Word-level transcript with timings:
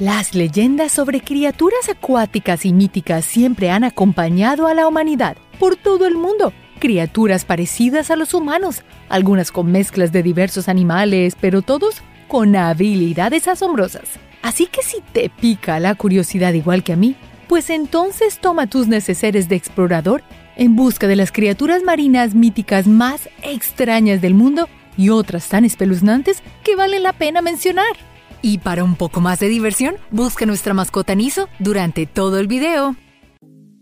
Las 0.00 0.34
leyendas 0.34 0.92
sobre 0.92 1.20
criaturas 1.20 1.90
acuáticas 1.90 2.64
y 2.64 2.72
míticas 2.72 3.22
siempre 3.22 3.70
han 3.70 3.84
acompañado 3.84 4.66
a 4.66 4.72
la 4.72 4.88
humanidad 4.88 5.36
por 5.58 5.76
todo 5.76 6.06
el 6.06 6.14
mundo. 6.14 6.54
Criaturas 6.78 7.44
parecidas 7.44 8.10
a 8.10 8.16
los 8.16 8.32
humanos, 8.32 8.82
algunas 9.10 9.52
con 9.52 9.70
mezclas 9.70 10.10
de 10.10 10.22
diversos 10.22 10.70
animales, 10.70 11.36
pero 11.38 11.60
todos 11.60 11.96
con 12.28 12.56
habilidades 12.56 13.46
asombrosas. 13.46 14.18
Así 14.40 14.64
que 14.64 14.82
si 14.82 15.02
te 15.12 15.28
pica 15.28 15.78
la 15.78 15.94
curiosidad 15.94 16.54
igual 16.54 16.82
que 16.82 16.94
a 16.94 16.96
mí, 16.96 17.14
pues 17.46 17.68
entonces 17.68 18.38
toma 18.38 18.68
tus 18.68 18.88
neceseres 18.88 19.50
de 19.50 19.56
explorador 19.56 20.22
en 20.56 20.76
busca 20.76 21.08
de 21.08 21.16
las 21.16 21.30
criaturas 21.30 21.82
marinas 21.82 22.34
míticas 22.34 22.86
más 22.86 23.28
extrañas 23.42 24.22
del 24.22 24.32
mundo 24.32 24.66
y 24.96 25.10
otras 25.10 25.46
tan 25.50 25.66
espeluznantes 25.66 26.42
que 26.64 26.74
valen 26.74 27.02
la 27.02 27.12
pena 27.12 27.42
mencionar. 27.42 28.09
Y 28.42 28.58
para 28.58 28.84
un 28.84 28.96
poco 28.96 29.20
más 29.20 29.38
de 29.40 29.48
diversión, 29.48 29.96
busca 30.10 30.46
nuestra 30.46 30.74
mascota 30.74 31.14
Niso 31.14 31.48
durante 31.58 32.06
todo 32.06 32.38
el 32.38 32.46
video. 32.46 32.96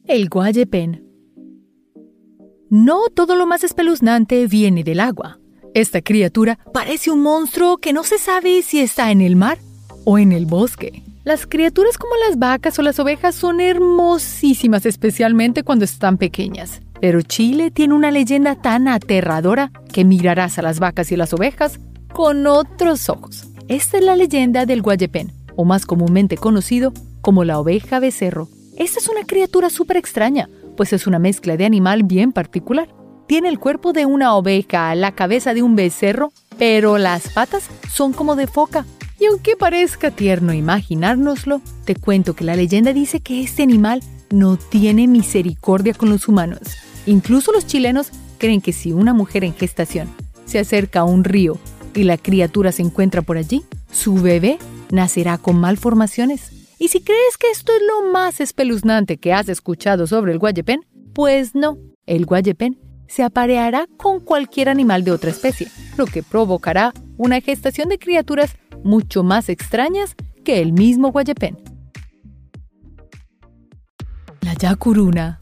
El 0.04 0.28
guayepen. 0.28 1.04
No 2.70 3.08
todo 3.14 3.36
lo 3.36 3.46
más 3.46 3.64
espeluznante 3.64 4.46
viene 4.46 4.84
del 4.84 5.00
agua. 5.00 5.38
Esta 5.74 6.02
criatura 6.02 6.58
parece 6.72 7.10
un 7.10 7.22
monstruo 7.22 7.78
que 7.78 7.92
no 7.92 8.02
se 8.02 8.18
sabe 8.18 8.62
si 8.62 8.80
está 8.80 9.10
en 9.10 9.20
el 9.20 9.36
mar 9.36 9.58
o 10.04 10.18
en 10.18 10.32
el 10.32 10.46
bosque. 10.46 11.02
Las 11.24 11.46
criaturas 11.46 11.98
como 11.98 12.14
las 12.26 12.38
vacas 12.38 12.78
o 12.78 12.82
las 12.82 12.98
ovejas 12.98 13.34
son 13.34 13.60
hermosísimas, 13.60 14.86
especialmente 14.86 15.62
cuando 15.62 15.84
están 15.84 16.16
pequeñas. 16.16 16.80
Pero 17.00 17.22
Chile 17.22 17.70
tiene 17.70 17.94
una 17.94 18.10
leyenda 18.10 18.54
tan 18.56 18.88
aterradora 18.88 19.70
que 19.92 20.04
mirarás 20.04 20.58
a 20.58 20.62
las 20.62 20.80
vacas 20.80 21.12
y 21.12 21.16
las 21.16 21.32
ovejas 21.32 21.78
con 22.12 22.46
otros 22.46 23.08
ojos. 23.08 23.46
Esta 23.68 23.98
es 23.98 24.04
la 24.04 24.16
leyenda 24.16 24.64
del 24.64 24.80
guayepén, 24.80 25.30
o 25.54 25.66
más 25.66 25.84
comúnmente 25.84 26.38
conocido 26.38 26.94
como 27.20 27.44
la 27.44 27.58
oveja 27.58 28.00
becerro. 28.00 28.48
Esta 28.78 28.98
es 28.98 29.08
una 29.10 29.24
criatura 29.24 29.68
súper 29.68 29.98
extraña, 29.98 30.48
pues 30.74 30.94
es 30.94 31.06
una 31.06 31.18
mezcla 31.18 31.58
de 31.58 31.66
animal 31.66 32.02
bien 32.02 32.32
particular. 32.32 32.88
Tiene 33.26 33.50
el 33.50 33.58
cuerpo 33.58 33.92
de 33.92 34.06
una 34.06 34.34
oveja, 34.34 34.94
la 34.94 35.12
cabeza 35.12 35.52
de 35.52 35.62
un 35.62 35.76
becerro, 35.76 36.32
pero 36.56 36.96
las 36.96 37.28
patas 37.28 37.68
son 37.92 38.14
como 38.14 38.36
de 38.36 38.46
foca. 38.46 38.86
Y 39.20 39.26
aunque 39.26 39.54
parezca 39.54 40.10
tierno 40.10 40.54
imaginárnoslo, 40.54 41.60
te 41.84 41.94
cuento 41.94 42.34
que 42.34 42.44
la 42.44 42.56
leyenda 42.56 42.94
dice 42.94 43.20
que 43.20 43.42
este 43.42 43.64
animal 43.64 44.02
no 44.30 44.56
tiene 44.56 45.06
misericordia 45.06 45.92
con 45.92 46.08
los 46.08 46.26
humanos. 46.26 46.60
Incluso 47.04 47.52
los 47.52 47.66
chilenos 47.66 48.12
creen 48.38 48.62
que 48.62 48.72
si 48.72 48.94
una 48.94 49.12
mujer 49.12 49.44
en 49.44 49.52
gestación 49.52 50.08
se 50.46 50.58
acerca 50.58 51.00
a 51.00 51.04
un 51.04 51.22
río 51.22 51.58
y 51.94 52.04
la 52.04 52.16
criatura 52.16 52.72
se 52.72 52.82
encuentra 52.82 53.22
por 53.22 53.36
allí, 53.36 53.64
su 53.90 54.14
bebé 54.14 54.58
nacerá 54.90 55.38
con 55.38 55.58
malformaciones. 55.58 56.52
Y 56.78 56.88
si 56.88 57.00
crees 57.00 57.36
que 57.38 57.50
esto 57.50 57.72
es 57.72 57.82
lo 57.86 58.12
más 58.12 58.40
espeluznante 58.40 59.16
que 59.16 59.32
has 59.32 59.48
escuchado 59.48 60.06
sobre 60.06 60.32
el 60.32 60.38
guayepén, 60.38 60.80
pues 61.12 61.54
no, 61.54 61.78
el 62.06 62.24
guayepén 62.24 62.78
se 63.08 63.22
apareará 63.22 63.86
con 63.96 64.20
cualquier 64.20 64.68
animal 64.68 65.02
de 65.02 65.10
otra 65.10 65.30
especie, 65.30 65.68
lo 65.96 66.06
que 66.06 66.22
provocará 66.22 66.92
una 67.16 67.40
gestación 67.40 67.88
de 67.88 67.98
criaturas 67.98 68.56
mucho 68.84 69.24
más 69.24 69.48
extrañas 69.48 70.14
que 70.44 70.60
el 70.60 70.72
mismo 70.72 71.10
guayepén. 71.10 71.58
La 74.42 74.54
yacuruna. 74.54 75.38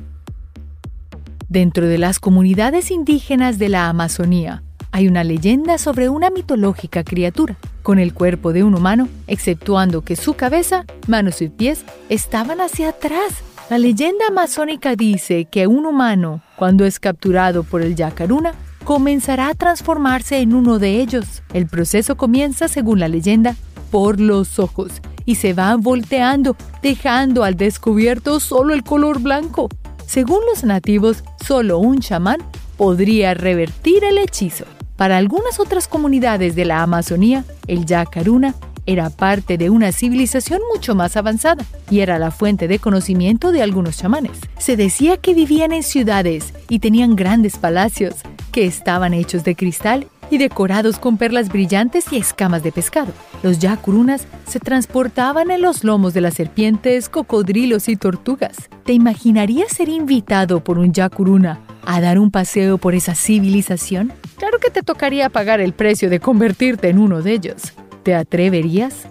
Dentro 1.48 1.86
de 1.86 1.98
las 1.98 2.18
comunidades 2.18 2.90
indígenas 2.90 3.58
de 3.58 3.68
la 3.68 3.88
Amazonía, 3.88 4.64
hay 4.96 5.08
una 5.08 5.24
leyenda 5.24 5.76
sobre 5.76 6.08
una 6.08 6.30
mitológica 6.30 7.04
criatura, 7.04 7.58
con 7.82 7.98
el 7.98 8.14
cuerpo 8.14 8.54
de 8.54 8.64
un 8.64 8.74
humano, 8.74 9.10
exceptuando 9.26 10.00
que 10.00 10.16
su 10.16 10.32
cabeza, 10.32 10.86
manos 11.06 11.42
y 11.42 11.50
pies 11.50 11.84
estaban 12.08 12.62
hacia 12.62 12.88
atrás. 12.88 13.42
La 13.68 13.76
leyenda 13.76 14.24
amazónica 14.28 14.96
dice 14.96 15.44
que 15.44 15.66
un 15.66 15.84
humano, 15.84 16.40
cuando 16.56 16.86
es 16.86 16.98
capturado 16.98 17.62
por 17.62 17.82
el 17.82 17.94
yacaruna, 17.94 18.54
comenzará 18.84 19.48
a 19.48 19.54
transformarse 19.54 20.38
en 20.38 20.54
uno 20.54 20.78
de 20.78 21.02
ellos. 21.02 21.42
El 21.52 21.66
proceso 21.66 22.16
comienza, 22.16 22.66
según 22.66 22.98
la 22.98 23.08
leyenda, 23.08 23.54
por 23.90 24.18
los 24.18 24.58
ojos 24.58 25.02
y 25.26 25.34
se 25.34 25.52
va 25.52 25.76
volteando, 25.76 26.56
dejando 26.80 27.44
al 27.44 27.56
descubierto 27.56 28.40
solo 28.40 28.72
el 28.72 28.82
color 28.82 29.20
blanco. 29.20 29.68
Según 30.06 30.40
los 30.48 30.64
nativos, 30.64 31.22
solo 31.46 31.80
un 31.80 31.98
chamán 31.98 32.38
podría 32.78 33.34
revertir 33.34 34.02
el 34.02 34.16
hechizo. 34.16 34.64
Para 34.96 35.18
algunas 35.18 35.60
otras 35.60 35.88
comunidades 35.88 36.54
de 36.54 36.64
la 36.64 36.82
Amazonía, 36.82 37.44
el 37.66 37.84
Yacaruna 37.84 38.54
era 38.86 39.10
parte 39.10 39.58
de 39.58 39.68
una 39.68 39.92
civilización 39.92 40.60
mucho 40.72 40.94
más 40.94 41.16
avanzada 41.16 41.64
y 41.90 42.00
era 42.00 42.18
la 42.18 42.30
fuente 42.30 42.68
de 42.68 42.78
conocimiento 42.78 43.52
de 43.52 43.62
algunos 43.62 43.98
chamanes. 43.98 44.38
Se 44.58 44.76
decía 44.76 45.16
que 45.18 45.34
vivían 45.34 45.72
en 45.72 45.82
ciudades 45.82 46.54
y 46.68 46.78
tenían 46.78 47.16
grandes 47.16 47.58
palacios 47.58 48.14
que 48.52 48.64
estaban 48.64 49.12
hechos 49.12 49.44
de 49.44 49.54
cristal 49.54 50.06
y 50.30 50.38
decorados 50.38 50.98
con 50.98 51.18
perlas 51.18 51.50
brillantes 51.50 52.06
y 52.10 52.16
escamas 52.16 52.62
de 52.62 52.72
pescado. 52.72 53.12
Los 53.42 53.58
yacurunas 53.58 54.26
se 54.46 54.60
transportaban 54.60 55.50
en 55.50 55.62
los 55.62 55.84
lomos 55.84 56.14
de 56.14 56.20
las 56.20 56.34
serpientes, 56.34 57.08
cocodrilos 57.08 57.88
y 57.88 57.96
tortugas. 57.96 58.56
¿Te 58.84 58.92
imaginarías 58.92 59.72
ser 59.72 59.88
invitado 59.88 60.64
por 60.64 60.78
un 60.78 60.92
yacuruna 60.92 61.60
a 61.86 62.00
dar 62.00 62.18
un 62.18 62.30
paseo 62.30 62.78
por 62.78 62.94
esa 62.94 63.14
civilización? 63.14 64.12
Claro 64.36 64.58
que 64.58 64.70
te 64.70 64.82
tocaría 64.82 65.30
pagar 65.30 65.60
el 65.60 65.72
precio 65.72 66.10
de 66.10 66.20
convertirte 66.20 66.88
en 66.88 66.98
uno 66.98 67.22
de 67.22 67.32
ellos. 67.32 67.72
¿Te 68.02 68.14
atreverías? 68.14 69.08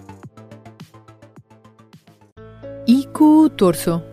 Iku 2.86 3.50
Torso 3.50 4.04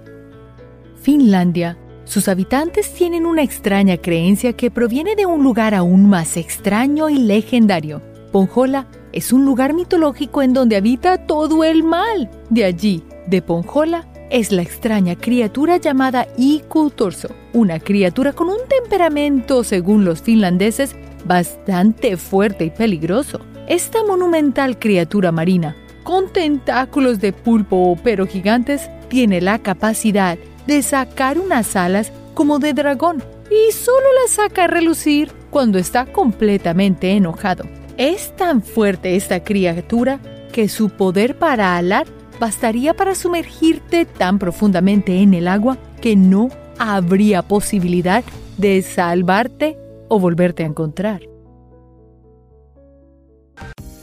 Finlandia. 1.04 1.78
Sus 2.06 2.28
habitantes 2.30 2.94
tienen 2.94 3.26
una 3.26 3.44
extraña 3.44 3.98
creencia 3.98 4.54
que 4.54 4.72
proviene 4.72 5.16
de 5.16 5.26
un 5.26 5.44
lugar 5.44 5.76
aún 5.76 6.10
más 6.10 6.38
extraño 6.38 7.10
y 7.10 7.18
legendario. 7.18 8.02
Ponjola 8.32 8.88
es 9.12 9.32
un 9.34 9.46
lugar 9.46 9.74
mitológico 9.74 10.42
en 10.42 10.54
donde 10.54 10.76
habita 10.76 11.28
todo 11.28 11.64
el 11.64 11.84
mal. 11.84 12.32
De 12.50 12.64
allí, 12.64 13.04
de 13.28 13.42
Ponjola, 13.42 14.08
es 14.34 14.52
la 14.52 14.64
extraña 14.64 15.16
criatura 15.16 15.78
llamada 15.78 16.28
Iku 16.38 16.90
Torso, 16.90 17.30
una 17.54 17.80
criatura 17.80 18.34
con 18.34 18.50
un 18.50 18.58
temperamento, 18.68 19.64
según 19.64 20.06
los 20.06 20.24
finlandeses, 20.24 20.96
bastante 21.24 22.18
fuerte 22.18 22.66
y 22.66 22.70
peligroso. 22.72 23.42
Esta 23.68 24.04
monumental 24.04 24.80
criatura 24.80 25.32
marina, 25.32 25.76
con 26.02 26.34
tentáculos 26.34 27.22
de 27.22 27.32
pulpo 27.32 27.96
pero 28.04 28.26
gigantes, 28.26 28.90
tiene 29.08 29.40
la 29.40 29.60
capacidad 29.60 30.40
de 30.66 30.82
sacar 30.82 31.38
unas 31.38 31.76
alas 31.76 32.12
como 32.34 32.58
de 32.58 32.74
dragón 32.74 33.24
y 33.52 33.72
solo 33.72 34.08
las 34.20 34.32
saca 34.32 34.64
a 34.64 34.68
relucir 34.68 35.32
cuando 35.52 35.78
está 35.78 36.08
completamente 36.08 37.12
enojado. 37.12 37.66
Es 37.98 38.36
tan 38.36 38.64
fuerte 38.64 39.16
esta 39.16 39.44
criatura 39.44 40.20
que 40.52 40.70
su 40.70 40.90
poder 40.90 41.38
para 41.38 41.78
alar 41.78 42.08
bastaría 42.44 42.94
para 42.94 43.16
sumergirte 43.16 44.04
tan 44.04 44.38
profundamente 44.38 45.22
en 45.22 45.34
el 45.34 45.48
agua 45.48 45.78
que 46.02 46.18
no 46.18 46.50
habría 46.78 47.42
posibilidad 47.42 48.22
de 48.58 48.82
salvarte 48.82 49.78
o 50.10 50.20
volverte 50.20 50.64
a 50.64 50.66
encontrar. 50.66 51.22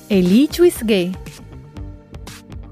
El 0.09 0.33
Ichuisge. 0.33 1.13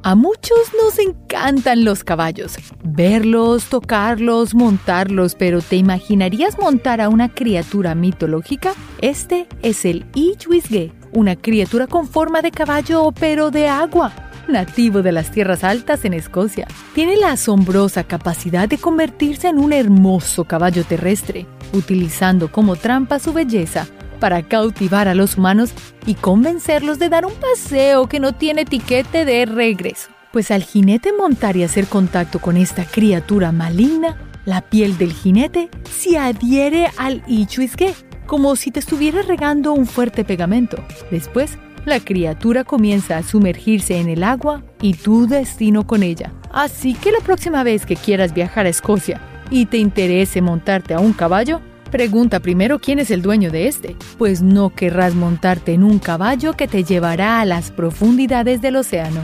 A 0.02 0.14
muchos 0.14 0.58
nos 0.82 0.98
encantan 0.98 1.84
los 1.84 2.02
caballos, 2.02 2.56
verlos, 2.82 3.66
tocarlos, 3.66 4.54
montarlos, 4.54 5.34
pero 5.34 5.60
¿te 5.60 5.76
imaginarías 5.76 6.58
montar 6.58 7.02
a 7.02 7.10
una 7.10 7.28
criatura 7.28 7.94
mitológica? 7.94 8.72
Este 9.02 9.46
es 9.60 9.84
el 9.84 10.06
Ichuisge, 10.14 10.92
una 11.12 11.36
criatura 11.36 11.86
con 11.86 12.08
forma 12.08 12.40
de 12.40 12.52
caballo 12.52 13.12
pero 13.12 13.50
de 13.50 13.68
agua 13.68 14.27
nativo 14.48 15.02
de 15.02 15.12
las 15.12 15.30
tierras 15.30 15.64
altas 15.64 16.04
en 16.04 16.14
Escocia. 16.14 16.66
Tiene 16.94 17.16
la 17.16 17.32
asombrosa 17.32 18.04
capacidad 18.04 18.68
de 18.68 18.78
convertirse 18.78 19.48
en 19.48 19.58
un 19.58 19.72
hermoso 19.72 20.44
caballo 20.44 20.84
terrestre, 20.84 21.46
utilizando 21.72 22.50
como 22.50 22.76
trampa 22.76 23.18
su 23.18 23.32
belleza 23.32 23.86
para 24.18 24.42
cautivar 24.42 25.08
a 25.08 25.14
los 25.14 25.36
humanos 25.36 25.72
y 26.06 26.14
convencerlos 26.14 26.98
de 26.98 27.08
dar 27.08 27.26
un 27.26 27.34
paseo 27.34 28.08
que 28.08 28.20
no 28.20 28.34
tiene 28.34 28.62
etiquete 28.62 29.24
de 29.24 29.46
regreso. 29.46 30.10
Pues 30.32 30.50
al 30.50 30.62
jinete 30.62 31.12
montar 31.12 31.56
y 31.56 31.62
hacer 31.62 31.86
contacto 31.86 32.38
con 32.38 32.56
esta 32.56 32.84
criatura 32.84 33.52
maligna, 33.52 34.16
la 34.44 34.60
piel 34.62 34.98
del 34.98 35.12
jinete 35.12 35.68
se 35.90 36.18
adhiere 36.18 36.90
al 36.96 37.22
ichuisque, 37.26 37.94
como 38.26 38.56
si 38.56 38.70
te 38.70 38.80
estuviera 38.80 39.22
regando 39.22 39.72
un 39.72 39.86
fuerte 39.86 40.24
pegamento. 40.24 40.84
Después, 41.10 41.58
la 41.84 42.00
criatura 42.00 42.64
comienza 42.64 43.16
a 43.16 43.22
sumergirse 43.22 43.98
en 43.98 44.08
el 44.08 44.22
agua 44.22 44.62
y 44.80 44.94
tu 44.94 45.26
destino 45.26 45.86
con 45.86 46.02
ella. 46.02 46.32
Así 46.52 46.94
que 46.94 47.12
la 47.12 47.20
próxima 47.20 47.62
vez 47.62 47.86
que 47.86 47.96
quieras 47.96 48.34
viajar 48.34 48.66
a 48.66 48.70
Escocia 48.70 49.20
y 49.50 49.66
te 49.66 49.78
interese 49.78 50.42
montarte 50.42 50.94
a 50.94 51.00
un 51.00 51.12
caballo, 51.12 51.60
pregunta 51.90 52.40
primero 52.40 52.78
quién 52.78 52.98
es 52.98 53.10
el 53.10 53.22
dueño 53.22 53.50
de 53.50 53.68
este, 53.68 53.96
pues 54.18 54.42
no 54.42 54.70
querrás 54.70 55.14
montarte 55.14 55.72
en 55.72 55.82
un 55.82 55.98
caballo 55.98 56.54
que 56.54 56.68
te 56.68 56.84
llevará 56.84 57.40
a 57.40 57.44
las 57.44 57.70
profundidades 57.70 58.60
del 58.60 58.76
océano. 58.76 59.20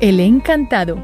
El 0.00 0.18
encantado. 0.18 0.96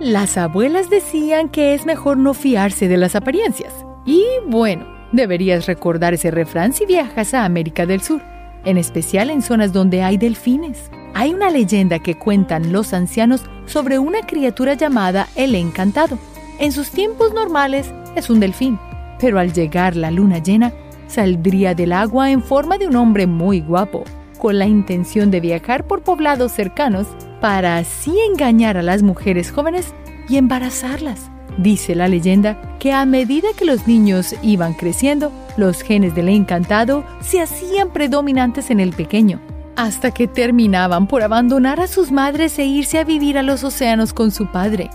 Las 0.00 0.38
abuelas 0.38 0.90
decían 0.90 1.48
que 1.48 1.74
es 1.74 1.84
mejor 1.84 2.16
no 2.16 2.32
fiarse 2.32 2.88
de 2.88 2.96
las 2.96 3.14
apariencias. 3.14 3.72
Y 4.06 4.24
bueno, 4.46 4.97
deberías 5.12 5.66
recordar 5.66 6.14
ese 6.14 6.30
refrán 6.30 6.72
si 6.72 6.86
viajas 6.86 7.34
a 7.34 7.44
América 7.44 7.86
del 7.86 8.00
Sur, 8.00 8.22
en 8.64 8.76
especial 8.76 9.30
en 9.30 9.42
zonas 9.42 9.72
donde 9.72 10.02
hay 10.02 10.16
delfines. 10.16 10.90
Hay 11.14 11.32
una 11.32 11.50
leyenda 11.50 11.98
que 11.98 12.16
cuentan 12.16 12.72
los 12.72 12.92
ancianos 12.92 13.42
sobre 13.66 13.98
una 13.98 14.20
criatura 14.22 14.74
llamada 14.74 15.28
el 15.36 15.54
encantado. 15.54 16.18
En 16.58 16.72
sus 16.72 16.90
tiempos 16.90 17.32
normales 17.32 17.92
es 18.14 18.30
un 18.30 18.40
delfín, 18.40 18.78
pero 19.18 19.38
al 19.38 19.52
llegar 19.52 19.96
la 19.96 20.10
luna 20.10 20.38
llena, 20.38 20.72
saldría 21.06 21.74
del 21.74 21.92
agua 21.92 22.30
en 22.30 22.42
forma 22.42 22.78
de 22.78 22.86
un 22.88 22.96
hombre 22.96 23.26
muy 23.26 23.60
guapo, 23.60 24.04
con 24.38 24.58
la 24.58 24.66
intención 24.66 25.30
de 25.30 25.40
viajar 25.40 25.84
por 25.84 26.02
poblados 26.02 26.52
cercanos 26.52 27.06
para 27.40 27.78
así 27.78 28.14
engañar 28.30 28.76
a 28.76 28.82
las 28.82 29.02
mujeres 29.02 29.50
jóvenes 29.50 29.94
y 30.28 30.36
embarazarlas. 30.36 31.30
Dice 31.58 31.96
la 31.96 32.06
leyenda 32.06 32.56
que 32.78 32.92
a 32.92 33.04
medida 33.04 33.48
que 33.56 33.64
los 33.64 33.88
niños 33.88 34.32
iban 34.42 34.74
creciendo, 34.74 35.32
los 35.56 35.82
genes 35.82 36.14
del 36.14 36.28
encantado 36.28 37.04
se 37.20 37.40
hacían 37.40 37.92
predominantes 37.92 38.70
en 38.70 38.78
el 38.78 38.92
pequeño, 38.92 39.40
hasta 39.74 40.12
que 40.12 40.28
terminaban 40.28 41.08
por 41.08 41.22
abandonar 41.22 41.80
a 41.80 41.88
sus 41.88 42.12
madres 42.12 42.56
e 42.60 42.64
irse 42.64 43.00
a 43.00 43.04
vivir 43.04 43.38
a 43.38 43.42
los 43.42 43.64
océanos 43.64 44.12
con 44.12 44.30
su 44.30 44.46
padre. 44.46 44.88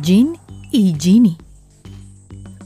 Jean 0.00 0.38
y 0.70 0.96
Ginny. 0.98 1.36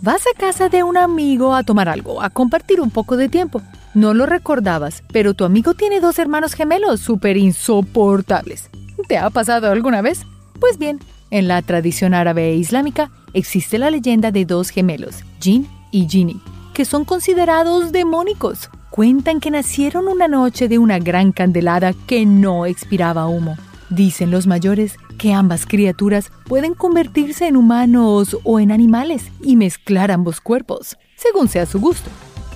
Vas 0.01 0.23
a 0.33 0.39
casa 0.39 0.69
de 0.69 0.85
un 0.85 0.97
amigo 0.97 1.57
a 1.57 1.65
tomar 1.65 1.89
algo, 1.89 2.23
a 2.23 2.31
compartir 2.31 2.81
un 2.81 2.91
poco 2.91 3.17
de 3.17 3.29
tiempo. 3.29 3.63
No 3.95 4.15
lo 4.15 4.27
recordabas, 4.27 5.03
pero 5.13 5.35
tu 5.35 5.45
amigo 5.45 5.75
tiene 5.75 5.99
dos 5.99 6.21
hermanos 6.21 6.55
gemelos 6.55 7.01
súper 7.01 7.37
insoportables. 7.37 8.71
¿Te 9.09 9.19
ha 9.19 9.31
pasado 9.31 9.73
alguna 9.73 10.01
vez? 10.01 10.25
Pues 10.61 10.79
bien, 10.79 11.01
en 11.31 11.49
la 11.49 11.63
tradición 11.63 12.15
árabe 12.15 12.51
e 12.51 12.57
islámica 12.57 13.11
existe 13.33 13.79
la 13.79 13.91
leyenda 13.91 14.31
de 14.31 14.45
dos 14.45 14.71
gemelos, 14.71 15.25
Jin 15.41 15.67
y 15.91 16.09
Ginny, 16.09 16.41
que 16.73 16.85
son 16.85 17.05
considerados 17.05 17.93
demónicos. 17.93 18.71
Cuentan 18.91 19.41
que 19.41 19.51
nacieron 19.51 20.07
una 20.07 20.29
noche 20.29 20.69
de 20.69 20.79
una 20.79 21.01
gran 21.01 21.33
candelada 21.33 21.93
que 22.07 22.25
no 22.27 22.67
expiraba 22.67 23.27
humo. 23.27 23.57
Dicen 23.91 24.31
los 24.31 24.47
mayores 24.47 24.97
que 25.19 25.33
ambas 25.33 25.67
criaturas 25.67 26.31
pueden 26.47 26.75
convertirse 26.75 27.49
en 27.49 27.57
humanos 27.57 28.37
o 28.45 28.61
en 28.61 28.71
animales 28.71 29.31
y 29.43 29.57
mezclar 29.57 30.11
ambos 30.11 30.41
cuerpos, 30.41 30.97
según 31.17 31.49
sea 31.49 31.67
su 31.67 31.81
gusto. 31.81 32.09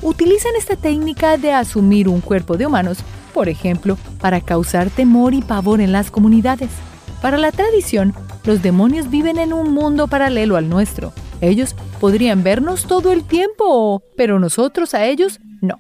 Utilizan 0.03 0.53
esta 0.57 0.77
técnica 0.77 1.37
de 1.37 1.53
asumir 1.53 2.09
un 2.09 2.21
cuerpo 2.21 2.57
de 2.57 2.67
humanos, 2.67 2.99
por 3.35 3.49
ejemplo, 3.49 3.99
para 4.21 4.41
causar 4.41 4.91
temor 4.91 5.35
y 5.35 5.43
pavor 5.43 5.81
en 5.81 5.91
las 5.91 6.11
comunidades. 6.11 6.71
Para 7.23 7.37
la 7.37 7.51
tradición, 7.51 8.15
los 8.45 8.63
demonios 8.63 9.11
viven 9.11 9.39
en 9.39 9.53
un 9.53 9.73
mundo 9.73 10.07
paralelo 10.07 10.57
al 10.57 10.69
nuestro. 10.69 11.13
Ellos 11.41 11.75
podrían 12.01 12.43
vernos 12.43 12.87
todo 12.87 13.13
el 13.13 13.25
tiempo, 13.25 14.03
pero 14.17 14.39
nosotros 14.39 14.95
a 14.95 15.05
ellos 15.05 15.41
no. 15.61 15.79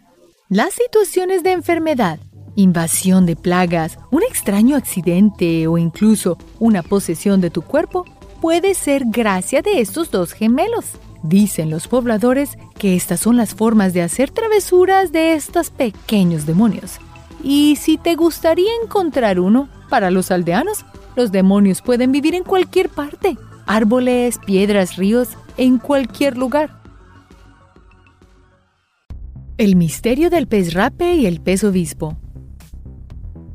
Las 0.49 0.75
situaciones 0.75 1.43
de 1.43 1.53
enfermedad, 1.53 2.19
invasión 2.57 3.25
de 3.25 3.37
plagas, 3.37 3.99
un 4.11 4.23
extraño 4.23 4.77
accidente 4.77 5.67
o 5.69 5.79
incluso 5.79 6.39
una 6.59 6.83
posesión 6.83 7.41
de 7.41 7.51
tu 7.51 7.63
cuerpo 7.63 8.05
puede 8.41 8.75
ser 8.75 9.05
gracia 9.07 9.63
de 9.63 9.81
estos 9.81 10.11
dos 10.11 10.33
gemelos. 10.33 10.87
Dicen 11.23 11.71
los 11.71 11.89
pobladores 11.89 12.57
que 12.79 12.97
estas 12.97 13.21
son 13.21 13.37
las 13.37 13.55
formas 13.55 13.93
de 13.93 14.03
hacer 14.03 14.31
travesuras 14.31 15.13
de 15.13 15.35
estos 15.35 15.71
pequeños 15.71 16.47
demonios. 16.47 16.99
Y 17.43 17.77
si 17.77 17.97
te 17.97 18.17
gustaría 18.17 18.71
encontrar 18.83 19.39
uno, 19.39 19.69
para 19.89 20.11
los 20.11 20.31
aldeanos, 20.31 20.85
los 21.19 21.33
demonios 21.33 21.83
pueden 21.83 22.13
vivir 22.13 22.37
en 22.37 22.45
cualquier 22.45 22.89
parte, 22.89 23.37
árboles, 23.67 24.39
piedras, 24.47 24.95
ríos, 24.97 25.31
en 25.57 25.79
cualquier 25.79 26.39
lugar. 26.39 26.71
El 29.59 29.75
misterio 29.75 30.31
del 30.31 30.47
pez 30.47 30.75
rape 30.75 31.17
y 31.17 31.27
el 31.27 31.41
pez 31.41 31.65
obispo. 31.65 32.17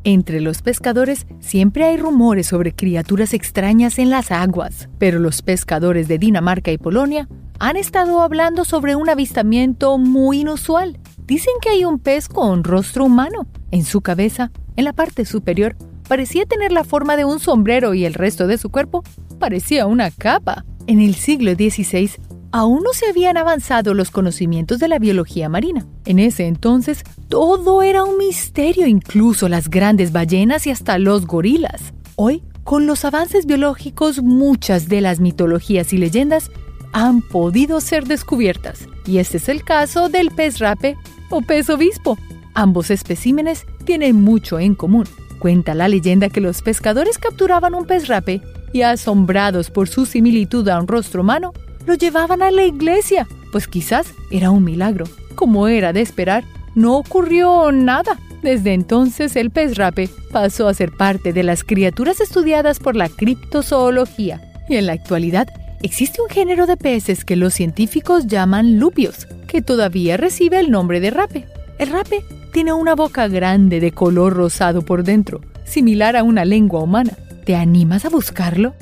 Entre 0.04 0.42
los 0.42 0.62
pescadores 0.62 1.26
siempre 1.40 1.86
hay 1.86 1.96
rumores 1.96 2.48
sobre 2.48 2.76
criaturas 2.76 3.34
extrañas 3.34 3.98
en 3.98 4.10
las 4.10 4.32
aguas, 4.32 4.90
pero 5.00 5.20
los 5.20 5.42
pescadores 5.42 6.10
de 6.10 6.18
Dinamarca 6.18 6.70
y 6.70 6.78
Polonia 6.78 7.30
han 7.60 7.78
estado 7.78 8.20
hablando 8.20 8.66
sobre 8.66 8.98
un 8.98 9.10
avistamiento 9.10 9.98
muy 9.98 10.42
inusual. 10.42 11.00
Dicen 11.26 11.54
que 11.62 11.70
hay 11.70 11.86
un 11.86 12.00
pez 12.00 12.28
con 12.28 12.66
rostro 12.66 13.06
humano. 13.06 13.48
En 13.72 13.86
su 13.86 14.02
cabeza, 14.02 14.52
en 14.76 14.84
la 14.84 14.92
parte 14.92 15.24
superior, 15.24 15.78
parecía 16.08 16.46
tener 16.46 16.72
la 16.72 16.84
forma 16.84 17.16
de 17.16 17.26
un 17.26 17.40
sombrero 17.40 17.94
y 17.94 18.06
el 18.06 18.14
resto 18.14 18.48
de 18.48 18.58
su 18.58 18.70
cuerpo 18.70 19.04
parecía 19.40 19.88
una 19.88 20.12
capa. 20.12 20.66
En 20.88 21.00
el 21.00 21.16
siglo 21.16 21.54
XVI, 21.54 22.12
aún 22.52 22.84
no 22.84 22.94
se 22.94 23.08
habían 23.08 23.38
avanzado 23.38 23.94
los 23.94 24.12
conocimientos 24.12 24.80
de 24.80 24.88
la 24.88 25.00
biología 25.00 25.50
marina. 25.50 25.86
En 26.06 26.20
ese 26.20 26.48
entonces, 26.48 27.04
todo 27.28 27.82
era 27.82 28.04
un 28.04 28.18
misterio, 28.18 28.86
incluso 28.86 29.50
las 29.50 29.70
grandes 29.70 30.12
ballenas 30.12 30.68
y 30.68 30.72
hasta 30.72 31.00
los 31.00 31.26
gorilas. 31.26 31.94
Hoy, 32.16 32.44
con 32.64 32.86
los 32.86 33.06
avances 33.06 33.46
biológicos, 33.46 34.22
muchas 34.22 34.88
de 34.88 35.02
las 35.02 35.20
mitologías 35.20 35.94
y 35.94 35.98
leyendas 35.98 36.52
han 36.94 37.22
podido 37.22 37.82
ser 37.82 38.06
descubiertas. 38.06 38.88
Y 39.06 39.18
este 39.18 39.38
es 39.38 39.50
el 39.50 39.64
caso 39.64 40.10
del 40.10 40.30
pez 40.30 40.60
rape 40.60 40.96
o 41.30 41.42
pez 41.42 41.70
obispo. 41.70 42.18
Ambos 42.54 42.92
especímenes 42.92 43.66
tienen 43.84 44.22
mucho 44.22 44.60
en 44.60 44.76
común. 44.76 45.08
Cuenta 45.44 45.74
la 45.74 45.90
leyenda 45.90 46.30
que 46.30 46.40
los 46.40 46.62
pescadores 46.62 47.18
capturaban 47.18 47.76
un 47.76 47.86
pez 47.86 48.08
rape 48.08 48.42
y 48.72 48.84
asombrados 48.84 49.72
por 49.72 49.90
su 49.90 50.06
similitud 50.06 50.66
a 50.70 50.80
un 50.80 50.88
rostro 50.88 51.20
humano, 51.20 51.52
lo 51.86 51.96
llevaban 51.96 52.42
a 52.42 52.50
la 52.50 52.64
iglesia, 52.64 53.28
pues 53.52 53.68
quizás 53.68 54.14
era 54.32 54.52
un 54.52 54.64
milagro. 54.64 55.04
Como 55.36 55.68
era 55.68 55.92
de 55.92 56.00
esperar, 56.00 56.46
no 56.76 56.96
ocurrió 56.96 57.74
nada. 57.74 58.18
Desde 58.42 58.74
entonces 58.74 59.36
el 59.36 59.52
pez 59.52 59.76
rape 59.76 60.10
pasó 60.32 60.70
a 60.70 60.74
ser 60.74 60.94
parte 60.94 61.34
de 61.34 61.44
las 61.44 61.66
criaturas 61.66 62.22
estudiadas 62.22 62.80
por 62.80 62.96
la 62.96 63.10
criptozoología 63.10 64.40
y 64.70 64.78
en 64.78 64.86
la 64.86 64.94
actualidad 64.94 65.50
existe 65.82 66.22
un 66.22 66.30
género 66.30 66.68
de 66.68 66.78
peces 66.78 67.26
que 67.26 67.36
los 67.36 67.54
científicos 67.54 68.28
llaman 68.28 68.80
lupios, 68.80 69.28
que 69.50 69.62
todavía 69.62 70.16
recibe 70.16 70.62
el 70.62 70.72
nombre 70.72 71.02
de 71.02 71.12
rape. 71.12 71.48
El 71.80 71.90
rape 71.90 72.24
tiene 72.54 72.72
una 72.72 72.94
boca 72.94 73.28
grande 73.28 73.80
de 73.80 73.92
color 73.92 74.34
rosado 74.34 74.84
por 74.84 75.04
dentro, 75.04 75.42
similar 75.66 76.16
a 76.16 76.22
una 76.22 76.46
lengua 76.46 76.82
humana. 76.82 77.14
¿Te 77.46 77.56
animas 77.56 78.06
a 78.06 78.10
buscarlo? 78.10 78.76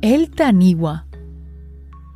El 0.00 0.30
Taniwa. 0.30 1.06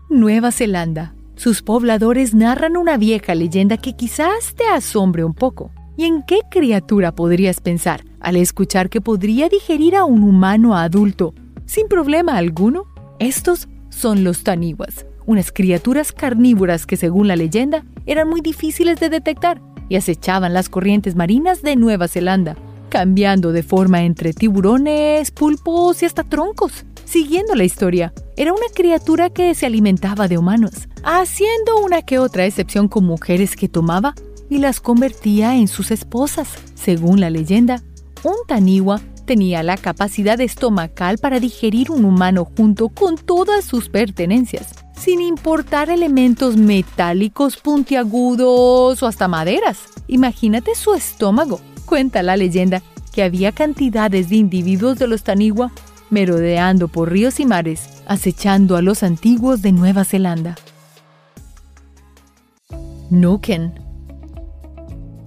Nueva 0.09 0.53
Zelanda. 0.53 1.15
Sus 1.35 1.63
pobladores 1.63 2.33
narran 2.33 2.77
una 2.77 2.97
vieja 2.97 3.35
leyenda 3.35 3.77
que 3.77 3.95
quizás 3.95 4.55
te 4.55 4.65
asombre 4.67 5.25
un 5.25 5.35
poco. 5.35 5.73
¿Y 5.97 6.05
en 6.05 6.23
qué 6.23 6.39
criatura 6.49 7.13
podrías 7.13 7.61
pensar 7.61 8.05
al 8.21 8.37
escuchar 8.37 8.89
que 8.89 9.01
podría 9.01 9.49
digerir 9.49 9.97
a 9.97 10.05
un 10.05 10.23
humano 10.23 10.77
adulto 10.77 11.35
sin 11.65 11.89
problema 11.89 12.37
alguno? 12.37 12.85
Estos 13.19 13.69
son 13.89 14.23
los 14.23 14.45
Taniwas, 14.45 15.07
unas 15.27 15.53
criaturas 15.53 16.13
carnívoras 16.13 16.87
que 16.87 16.97
según 16.97 17.29
la 17.29 17.37
leyenda 17.37 17.85
eran 18.07 18.29
muy 18.29 18.41
difíciles 18.41 18.99
de 19.01 19.09
detectar 19.09 19.61
y 19.89 19.97
acechaban 19.97 20.55
las 20.55 20.69
corrientes 20.69 21.15
marinas 21.15 21.63
de 21.63 21.77
Nueva 21.77 22.09
Zelanda, 22.09 22.57
cambiando 22.89 23.53
de 23.53 23.63
forma 23.63 24.05
entre 24.05 24.33
tiburones, 24.33 25.31
pulpos 25.31 26.03
y 26.03 26.07
hasta 26.07 26.25
troncos. 26.25 26.85
Siguiendo 27.05 27.55
la 27.55 27.65
historia, 27.65 28.13
era 28.37 28.53
una 28.53 28.67
criatura 28.75 29.31
que 29.31 29.55
se 29.55 29.67
alimentaba 29.67 30.27
de 30.29 30.39
humanos, 30.39 30.89
haciendo 31.05 31.79
una 31.85 32.03
que 32.03 32.19
otra 32.19 32.47
excepción 32.47 32.89
con 32.89 33.05
mujeres 33.05 33.55
que 33.55 33.69
tomaba 33.69 34.15
y 34.49 34.59
las 34.59 34.81
convertía 34.81 35.57
en 35.57 35.69
sus 35.69 35.91
esposas. 35.91 36.49
Según 36.75 37.21
la 37.21 37.31
leyenda, 37.31 37.83
un 38.25 38.35
taniwa 38.49 39.01
tenía 39.25 39.63
la 39.63 39.77
capacidad 39.77 40.41
estomacal 40.41 41.19
para 41.19 41.41
digerir 41.41 41.91
un 41.91 42.05
humano 42.05 42.49
junto 42.57 42.89
con 42.89 43.17
todas 43.17 43.65
sus 43.65 43.89
pertenencias, 43.89 44.86
sin 44.99 45.21
importar 45.21 45.91
elementos 45.91 46.57
metálicos, 46.57 47.57
puntiagudos 47.57 49.03
o 49.03 49.07
hasta 49.07 49.29
maderas. 49.29 49.79
Imagínate 50.09 50.75
su 50.75 50.95
estómago. 50.95 51.61
Cuenta 51.85 52.23
la 52.23 52.37
leyenda 52.37 52.83
que 53.13 53.23
había 53.23 53.53
cantidades 53.53 54.29
de 54.29 54.37
individuos 54.37 54.99
de 54.99 55.07
los 55.07 55.23
taniwa 55.23 55.73
merodeando 56.11 56.89
por 56.89 57.11
ríos 57.11 57.41
y 57.41 57.47
mares, 57.47 58.03
acechando 58.07 58.77
a 58.77 58.83
los 58.83 59.03
antiguos 59.03 59.63
de 59.63 59.73
Nueva 59.73 60.05
Zelanda. 60.05 60.57
Nuken. 63.11 63.81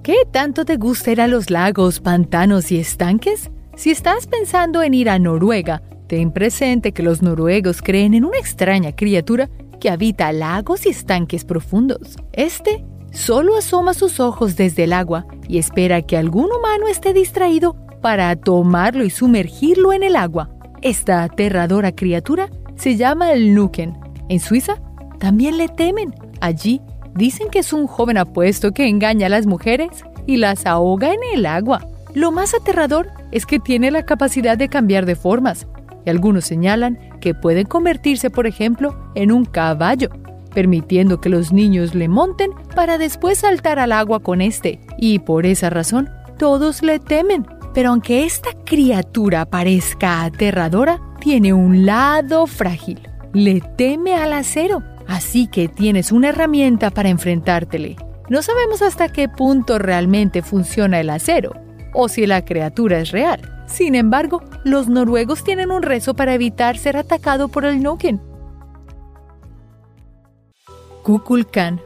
¿Qué 0.03 0.23
tanto 0.31 0.65
te 0.65 0.77
gusta 0.77 1.11
ir 1.11 1.21
a 1.21 1.27
los 1.27 1.49
lagos, 1.49 1.99
pantanos 1.99 2.71
y 2.71 2.79
estanques? 2.79 3.51
Si 3.75 3.91
estás 3.91 4.27
pensando 4.27 4.81
en 4.81 4.93
ir 4.93 5.09
a 5.09 5.19
Noruega, 5.19 5.81
ten 6.09 6.31
presente 6.31 6.91
que 6.91 7.03
los 7.03 7.21
noruegos 7.21 7.83
creen 7.83 8.15
en 8.15 8.25
una 8.25 8.39
extraña 8.39 8.95
criatura 8.95 9.47
que 9.79 9.91
habita 9.91 10.33
lagos 10.33 10.87
y 10.87 10.89
estanques 10.89 11.45
profundos. 11.45 12.17
Este 12.33 12.83
solo 13.11 13.55
asoma 13.55 13.93
sus 13.93 14.19
ojos 14.19 14.55
desde 14.55 14.85
el 14.85 14.93
agua 14.93 15.27
y 15.47 15.59
espera 15.59 16.01
que 16.01 16.17
algún 16.17 16.45
humano 16.45 16.87
esté 16.87 17.13
distraído 17.13 17.75
para 18.01 18.35
tomarlo 18.35 19.03
y 19.05 19.11
sumergirlo 19.11 19.93
en 19.93 20.01
el 20.01 20.15
agua. 20.15 20.49
Esta 20.81 21.23
aterradora 21.23 21.91
criatura 21.91 22.49
se 22.75 22.97
llama 22.97 23.31
el 23.31 23.53
Nuken. 23.53 23.95
En 24.29 24.39
Suiza 24.39 24.81
también 25.19 25.57
le 25.57 25.67
temen. 25.67 26.15
Allí 26.41 26.81
dicen 27.13 27.49
que 27.51 27.59
es 27.59 27.71
un 27.71 27.85
joven 27.85 28.17
apuesto 28.17 28.71
que 28.71 28.87
engaña 28.87 29.27
a 29.27 29.29
las 29.29 29.45
mujeres 29.45 30.03
y 30.25 30.37
las 30.37 30.65
ahoga 30.65 31.13
en 31.13 31.19
el 31.35 31.45
agua. 31.45 31.85
Lo 32.15 32.31
más 32.31 32.55
aterrador 32.55 33.11
es 33.31 33.45
que 33.45 33.59
tiene 33.59 33.91
la 33.91 34.03
capacidad 34.03 34.57
de 34.57 34.69
cambiar 34.69 35.05
de 35.05 35.15
formas, 35.15 35.67
y 36.05 36.09
algunos 36.09 36.45
señalan 36.45 36.97
que 37.19 37.33
puede 37.33 37.65
convertirse, 37.65 38.29
por 38.29 38.47
ejemplo, 38.47 38.97
en 39.15 39.31
un 39.31 39.45
caballo, 39.45 40.09
permitiendo 40.53 41.21
que 41.21 41.29
los 41.29 41.51
niños 41.51 41.95
le 41.95 42.07
monten 42.07 42.51
para 42.75 42.97
después 42.97 43.39
saltar 43.39 43.79
al 43.79 43.91
agua 43.91 44.19
con 44.19 44.41
este, 44.41 44.79
y 44.97 45.19
por 45.19 45.45
esa 45.45 45.69
razón 45.69 46.09
todos 46.37 46.81
le 46.81 46.99
temen. 46.99 47.45
Pero 47.73 47.89
aunque 47.89 48.25
esta 48.25 48.49
criatura 48.65 49.45
parezca 49.45 50.23
aterradora, 50.23 50.99
tiene 51.19 51.53
un 51.53 51.85
lado 51.85 52.47
frágil. 52.47 52.99
Le 53.33 53.61
teme 53.61 54.15
al 54.15 54.33
acero, 54.33 54.81
así 55.07 55.47
que 55.47 55.67
tienes 55.67 56.11
una 56.11 56.29
herramienta 56.29 56.89
para 56.89 57.09
enfrentártele. 57.09 57.95
No 58.29 58.41
sabemos 58.41 58.81
hasta 58.81 59.09
qué 59.09 59.27
punto 59.29 59.77
realmente 59.79 60.41
funciona 60.41 60.99
el 60.99 61.09
acero, 61.09 61.53
o 61.93 62.07
si 62.09 62.25
la 62.25 62.43
criatura 62.43 62.99
es 62.99 63.11
real. 63.11 63.58
Sin 63.69 63.95
embargo, 63.95 64.41
los 64.63 64.87
noruegos 64.89 65.43
tienen 65.43 65.71
un 65.71 65.83
rezo 65.83 66.13
para 66.13 66.33
evitar 66.33 66.77
ser 66.77 66.97
atacado 66.97 67.47
por 67.47 67.65
el 67.65 67.81
Noken. 67.81 68.19
Kukulkan. 71.03 71.79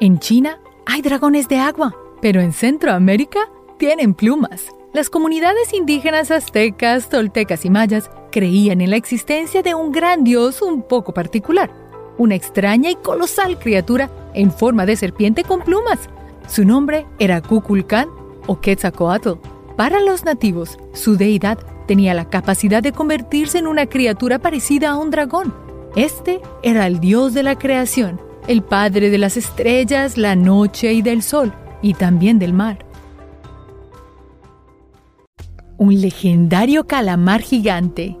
En 0.00 0.18
China 0.18 0.60
hay 0.86 1.02
dragones 1.02 1.48
de 1.48 1.58
agua, 1.58 1.94
pero 2.22 2.40
en 2.40 2.52
Centroamérica 2.52 3.40
tienen 3.78 4.14
plumas. 4.14 4.72
Las 4.94 5.10
comunidades 5.10 5.74
indígenas 5.74 6.30
aztecas, 6.30 7.08
toltecas 7.08 7.64
y 7.64 7.70
mayas 7.70 8.10
creían 8.30 8.80
en 8.80 8.90
la 8.90 8.96
existencia 8.96 9.62
de 9.62 9.74
un 9.74 9.92
gran 9.92 10.24
dios 10.24 10.62
un 10.62 10.82
poco 10.82 11.12
particular, 11.12 11.70
una 12.18 12.34
extraña 12.34 12.90
y 12.90 12.96
colosal 12.96 13.58
criatura 13.58 14.10
en 14.32 14.50
forma 14.50 14.86
de 14.86 14.96
serpiente 14.96 15.44
con 15.44 15.60
plumas. 15.60 16.08
Su 16.48 16.64
nombre 16.64 17.06
era 17.18 17.42
Kukulkan 17.42 18.08
o 18.46 18.60
Quetzalcoatl. 18.60 19.55
Para 19.76 20.00
los 20.00 20.24
nativos, 20.24 20.78
su 20.94 21.16
deidad 21.16 21.58
tenía 21.86 22.14
la 22.14 22.30
capacidad 22.30 22.82
de 22.82 22.92
convertirse 22.92 23.58
en 23.58 23.66
una 23.66 23.86
criatura 23.86 24.38
parecida 24.38 24.90
a 24.90 24.96
un 24.96 25.10
dragón. 25.10 25.54
Este 25.94 26.40
era 26.62 26.86
el 26.86 26.98
dios 26.98 27.34
de 27.34 27.42
la 27.42 27.58
creación, 27.58 28.18
el 28.48 28.62
padre 28.62 29.10
de 29.10 29.18
las 29.18 29.36
estrellas, 29.36 30.16
la 30.16 30.34
noche 30.34 30.94
y 30.94 31.02
del 31.02 31.22
sol, 31.22 31.52
y 31.82 31.92
también 31.92 32.38
del 32.38 32.54
mar. 32.54 32.86
Un 35.76 36.00
legendario 36.00 36.86
calamar 36.86 37.42
gigante. 37.42 38.16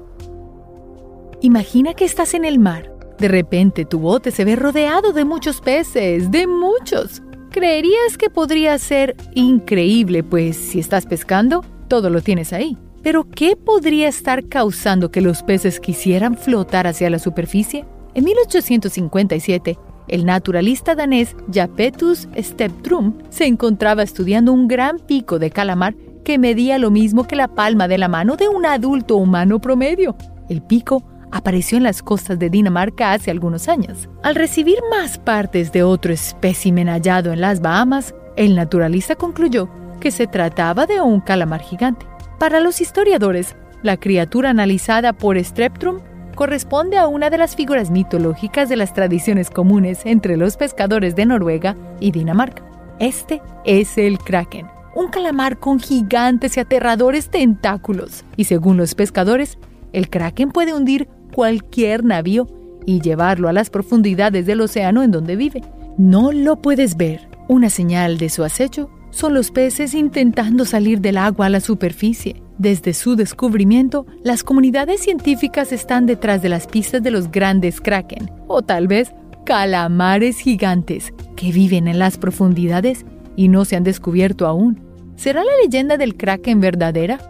Imagina 1.40 1.94
que 1.94 2.04
estás 2.04 2.34
en 2.34 2.44
el 2.44 2.58
mar. 2.58 2.92
De 3.18 3.28
repente 3.28 3.86
tu 3.86 3.98
bote 3.98 4.30
se 4.30 4.44
ve 4.44 4.56
rodeado 4.56 5.12
de 5.14 5.24
muchos 5.24 5.62
peces, 5.62 6.30
de 6.30 6.46
muchos. 6.46 7.22
Creerías 7.56 8.18
que 8.18 8.28
podría 8.28 8.76
ser 8.76 9.16
increíble, 9.32 10.22
pues 10.22 10.58
si 10.58 10.78
estás 10.78 11.06
pescando, 11.06 11.64
todo 11.88 12.10
lo 12.10 12.20
tienes 12.20 12.52
ahí. 12.52 12.76
Pero 13.02 13.24
¿qué 13.30 13.56
podría 13.56 14.08
estar 14.08 14.46
causando 14.46 15.10
que 15.10 15.22
los 15.22 15.42
peces 15.42 15.80
quisieran 15.80 16.36
flotar 16.36 16.86
hacia 16.86 17.08
la 17.08 17.18
superficie? 17.18 17.86
En 18.12 18.24
1857, 18.24 19.78
el 20.06 20.26
naturalista 20.26 20.94
danés 20.94 21.34
Japetus 21.50 22.28
Steptrum 22.36 23.14
se 23.30 23.46
encontraba 23.46 24.02
estudiando 24.02 24.52
un 24.52 24.68
gran 24.68 24.98
pico 24.98 25.38
de 25.38 25.50
calamar 25.50 25.94
que 26.24 26.36
medía 26.36 26.76
lo 26.76 26.90
mismo 26.90 27.26
que 27.26 27.36
la 27.36 27.48
palma 27.48 27.88
de 27.88 27.96
la 27.96 28.08
mano 28.08 28.36
de 28.36 28.48
un 28.48 28.66
adulto 28.66 29.16
humano 29.16 29.62
promedio. 29.62 30.14
El 30.50 30.60
pico 30.60 31.02
apareció 31.36 31.76
en 31.78 31.84
las 31.84 32.02
costas 32.02 32.38
de 32.38 32.50
Dinamarca 32.50 33.12
hace 33.12 33.30
algunos 33.30 33.68
años. 33.68 34.08
Al 34.22 34.34
recibir 34.34 34.78
más 34.90 35.18
partes 35.18 35.72
de 35.72 35.82
otro 35.82 36.12
espécimen 36.12 36.88
hallado 36.88 37.32
en 37.32 37.40
las 37.40 37.60
Bahamas, 37.60 38.14
el 38.36 38.54
naturalista 38.54 39.14
concluyó 39.14 39.68
que 40.00 40.10
se 40.10 40.26
trataba 40.26 40.86
de 40.86 41.00
un 41.00 41.20
calamar 41.20 41.60
gigante. 41.60 42.06
Para 42.38 42.60
los 42.60 42.80
historiadores, 42.80 43.56
la 43.82 43.96
criatura 43.96 44.50
analizada 44.50 45.12
por 45.12 45.42
Streptrum 45.42 46.00
corresponde 46.34 46.98
a 46.98 47.08
una 47.08 47.30
de 47.30 47.38
las 47.38 47.56
figuras 47.56 47.90
mitológicas 47.90 48.68
de 48.68 48.76
las 48.76 48.92
tradiciones 48.92 49.50
comunes 49.50 50.00
entre 50.04 50.36
los 50.36 50.56
pescadores 50.56 51.16
de 51.16 51.26
Noruega 51.26 51.76
y 51.98 52.10
Dinamarca. 52.10 52.62
Este 52.98 53.40
es 53.64 53.96
el 53.98 54.18
kraken, 54.18 54.66
un 54.94 55.08
calamar 55.08 55.58
con 55.58 55.80
gigantes 55.80 56.56
y 56.56 56.60
aterradores 56.60 57.30
tentáculos, 57.30 58.24
y 58.36 58.44
según 58.44 58.76
los 58.76 58.94
pescadores, 58.94 59.58
el 59.92 60.10
kraken 60.10 60.50
puede 60.50 60.74
hundir 60.74 61.08
cualquier 61.36 62.02
navío 62.02 62.46
y 62.86 63.02
llevarlo 63.02 63.50
a 63.50 63.52
las 63.52 63.68
profundidades 63.68 64.46
del 64.46 64.62
océano 64.62 65.02
en 65.02 65.10
donde 65.10 65.36
vive. 65.36 65.60
No 65.98 66.32
lo 66.32 66.62
puedes 66.62 66.96
ver. 66.96 67.28
Una 67.46 67.68
señal 67.68 68.16
de 68.16 68.30
su 68.30 68.42
acecho 68.42 68.88
son 69.10 69.34
los 69.34 69.50
peces 69.50 69.92
intentando 69.92 70.64
salir 70.64 71.02
del 71.02 71.18
agua 71.18 71.44
a 71.44 71.50
la 71.50 71.60
superficie. 71.60 72.42
Desde 72.56 72.94
su 72.94 73.16
descubrimiento, 73.16 74.06
las 74.24 74.42
comunidades 74.42 75.02
científicas 75.02 75.72
están 75.72 76.06
detrás 76.06 76.40
de 76.40 76.48
las 76.48 76.66
pistas 76.66 77.02
de 77.02 77.10
los 77.10 77.30
grandes 77.30 77.82
kraken, 77.82 78.30
o 78.46 78.62
tal 78.62 78.88
vez 78.88 79.12
calamares 79.44 80.38
gigantes, 80.38 81.12
que 81.36 81.52
viven 81.52 81.86
en 81.86 81.98
las 81.98 82.16
profundidades 82.16 83.04
y 83.36 83.48
no 83.48 83.66
se 83.66 83.76
han 83.76 83.84
descubierto 83.84 84.46
aún. 84.46 84.80
¿Será 85.16 85.44
la 85.44 85.52
leyenda 85.62 85.98
del 85.98 86.16
kraken 86.16 86.60
verdadera? 86.60 87.20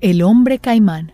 El 0.00 0.22
hombre 0.22 0.60
caimán. 0.60 1.12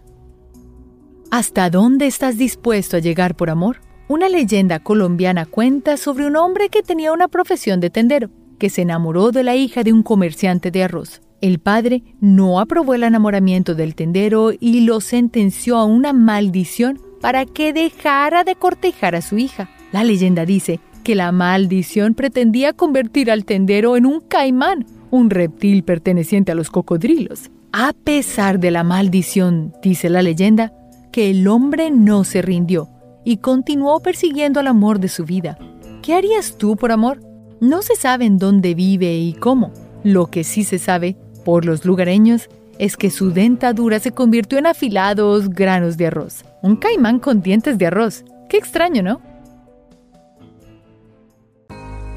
¿Hasta 1.32 1.70
dónde 1.70 2.08
estás 2.08 2.38
dispuesto 2.38 2.96
a 2.96 3.00
llegar 3.00 3.36
por 3.36 3.50
amor? 3.50 3.76
Una 4.08 4.28
leyenda 4.28 4.80
colombiana 4.80 5.46
cuenta 5.46 5.96
sobre 5.96 6.26
un 6.26 6.34
hombre 6.34 6.70
que 6.70 6.82
tenía 6.82 7.12
una 7.12 7.28
profesión 7.28 7.78
de 7.78 7.88
tendero, 7.88 8.30
que 8.58 8.68
se 8.68 8.82
enamoró 8.82 9.30
de 9.30 9.44
la 9.44 9.54
hija 9.54 9.84
de 9.84 9.92
un 9.92 10.02
comerciante 10.02 10.72
de 10.72 10.82
arroz. 10.82 11.20
El 11.40 11.60
padre 11.60 12.02
no 12.20 12.58
aprobó 12.58 12.94
el 12.94 13.04
enamoramiento 13.04 13.76
del 13.76 13.94
tendero 13.94 14.50
y 14.58 14.80
lo 14.80 15.00
sentenció 15.00 15.76
a 15.76 15.84
una 15.84 16.12
maldición 16.12 17.00
para 17.20 17.46
que 17.46 17.72
dejara 17.72 18.42
de 18.42 18.56
cortejar 18.56 19.14
a 19.14 19.22
su 19.22 19.38
hija. 19.38 19.70
La 19.92 20.02
leyenda 20.02 20.44
dice 20.44 20.80
que 21.04 21.14
la 21.14 21.30
maldición 21.30 22.14
pretendía 22.14 22.72
convertir 22.72 23.30
al 23.30 23.44
tendero 23.44 23.96
en 23.96 24.04
un 24.04 24.20
caimán, 24.20 24.84
un 25.12 25.30
reptil 25.30 25.84
perteneciente 25.84 26.50
a 26.50 26.56
los 26.56 26.70
cocodrilos. 26.70 27.50
A 27.72 27.92
pesar 27.92 28.58
de 28.58 28.72
la 28.72 28.82
maldición, 28.82 29.72
dice 29.80 30.10
la 30.10 30.22
leyenda, 30.22 30.72
que 31.10 31.30
el 31.30 31.48
hombre 31.48 31.90
no 31.90 32.24
se 32.24 32.42
rindió 32.42 32.88
y 33.24 33.38
continuó 33.38 34.00
persiguiendo 34.00 34.60
al 34.60 34.66
amor 34.66 35.00
de 35.00 35.08
su 35.08 35.24
vida. 35.24 35.58
¿Qué 36.02 36.14
harías 36.14 36.56
tú 36.56 36.76
por 36.76 36.92
amor? 36.92 37.20
No 37.60 37.82
se 37.82 37.94
sabe 37.96 38.24
en 38.24 38.38
dónde 38.38 38.74
vive 38.74 39.16
y 39.18 39.34
cómo. 39.34 39.72
Lo 40.02 40.26
que 40.26 40.44
sí 40.44 40.64
se 40.64 40.78
sabe, 40.78 41.16
por 41.44 41.66
los 41.66 41.84
lugareños, 41.84 42.48
es 42.78 42.96
que 42.96 43.10
su 43.10 43.32
dentadura 43.32 43.98
se 43.98 44.12
convirtió 44.12 44.58
en 44.58 44.66
afilados 44.66 45.50
granos 45.50 45.98
de 45.98 46.06
arroz. 46.06 46.44
Un 46.62 46.76
caimán 46.76 47.18
con 47.18 47.42
dientes 47.42 47.76
de 47.76 47.86
arroz. 47.86 48.24
Qué 48.48 48.56
extraño, 48.56 49.02
¿no? 49.02 49.20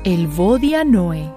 El 0.05 0.29
Noé. 0.85 1.29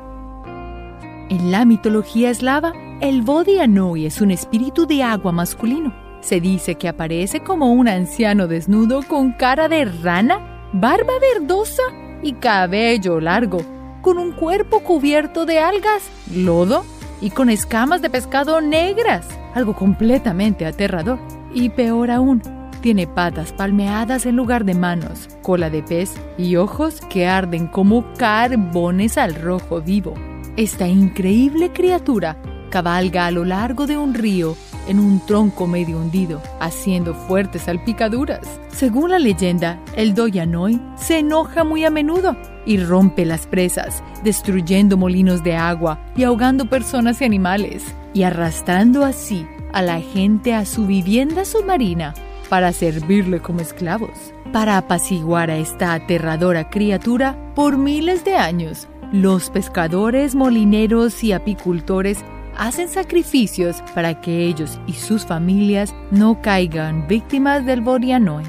En 1.29 1.51
la 1.51 1.65
mitología 1.65 2.31
eslava, 2.31 2.73
el 3.01 3.23
Bodianoi 3.23 4.07
es 4.07 4.21
un 4.21 4.31
espíritu 4.31 4.87
de 4.87 5.03
agua 5.03 5.33
masculino. 5.33 6.06
Se 6.27 6.41
dice 6.41 6.75
que 6.75 6.89
aparece 6.89 7.39
como 7.39 7.71
un 7.71 7.87
anciano 7.87 8.49
desnudo 8.49 9.05
con 9.05 9.31
cara 9.31 9.69
de 9.69 9.85
rana, 9.85 10.69
barba 10.73 11.13
verdosa 11.21 11.85
y 12.21 12.33
cabello 12.33 13.21
largo, 13.21 13.59
con 14.03 14.19
un 14.19 14.33
cuerpo 14.33 14.81
cubierto 14.81 15.47
de 15.47 15.61
algas, 15.61 16.03
lodo 16.35 16.85
y 17.21 17.31
con 17.31 17.49
escamas 17.49 18.03
de 18.03 18.11
pescado 18.11 18.61
negras, 18.61 19.25
algo 19.55 19.77
completamente 19.77 20.67
aterrador. 20.67 21.21
Y 21.55 21.69
peor 21.69 22.11
aún, 22.11 22.43
tiene 22.81 23.07
patas 23.07 23.53
palmeadas 23.53 24.27
en 24.27 24.35
lugar 24.35 24.65
de 24.65 24.75
manos, 24.75 25.29
cola 25.43 25.71
de 25.71 25.85
pez 25.85 26.13
y 26.37 26.57
ojos 26.57 27.03
que 27.09 27.29
arden 27.29 27.69
como 27.69 28.05
carbones 28.15 29.17
al 29.17 29.37
rojo 29.37 29.81
vivo. 29.81 30.15
Esta 30.57 30.89
increíble 30.89 31.71
criatura 31.71 32.37
cabalga 32.71 33.27
a 33.27 33.31
lo 33.31 33.45
largo 33.45 33.87
de 33.87 33.97
un 33.97 34.13
río 34.13 34.57
en 34.87 35.01
un 35.01 35.21
tronco 35.25 35.67
medio 35.67 35.99
hundido, 35.99 36.41
haciendo 36.61 37.15
fuertes 37.15 37.63
salpicaduras. 37.63 38.47
Según 38.69 39.11
la 39.11 39.19
leyenda, 39.19 39.81
el 39.95 40.15
Doyanoi 40.15 40.81
se 40.97 41.19
enoja 41.19 41.65
muy 41.65 41.85
a 41.85 41.91
menudo 41.91 42.37
y 42.65 42.79
rompe 42.79 43.25
las 43.25 43.47
presas, 43.47 44.03
destruyendo 44.23 44.97
molinos 44.97 45.43
de 45.43 45.57
agua 45.57 46.01
y 46.17 46.25
ahogando 46.25 46.67
personas 46.67 47.21
y 47.21 47.25
animales, 47.25 47.85
y 48.15 48.23
arrastrando 48.23 49.05
así 49.05 49.47
a 49.73 49.83
la 49.83 50.01
gente 50.01 50.55
a 50.55 50.65
su 50.65 50.87
vivienda 50.87 51.45
submarina 51.45 52.15
para 52.49 52.73
servirle 52.73 53.41
como 53.41 53.61
esclavos. 53.61 54.33
Para 54.53 54.79
apaciguar 54.79 55.51
a 55.51 55.59
esta 55.59 55.93
aterradora 55.93 56.71
criatura, 56.71 57.37
por 57.55 57.77
miles 57.77 58.25
de 58.25 58.37
años, 58.37 58.89
los 59.13 59.51
pescadores, 59.51 60.35
molineros 60.35 61.23
y 61.23 61.33
apicultores 61.33 62.25
hacen 62.57 62.89
sacrificios 62.89 63.83
para 63.95 64.21
que 64.21 64.47
ellos 64.47 64.81
y 64.87 64.95
sus 64.95 65.25
familias 65.25 65.95
no 66.11 66.41
caigan 66.43 67.07
víctimas 67.07 67.65
del 67.65 67.81
Borianoe. 67.81 68.45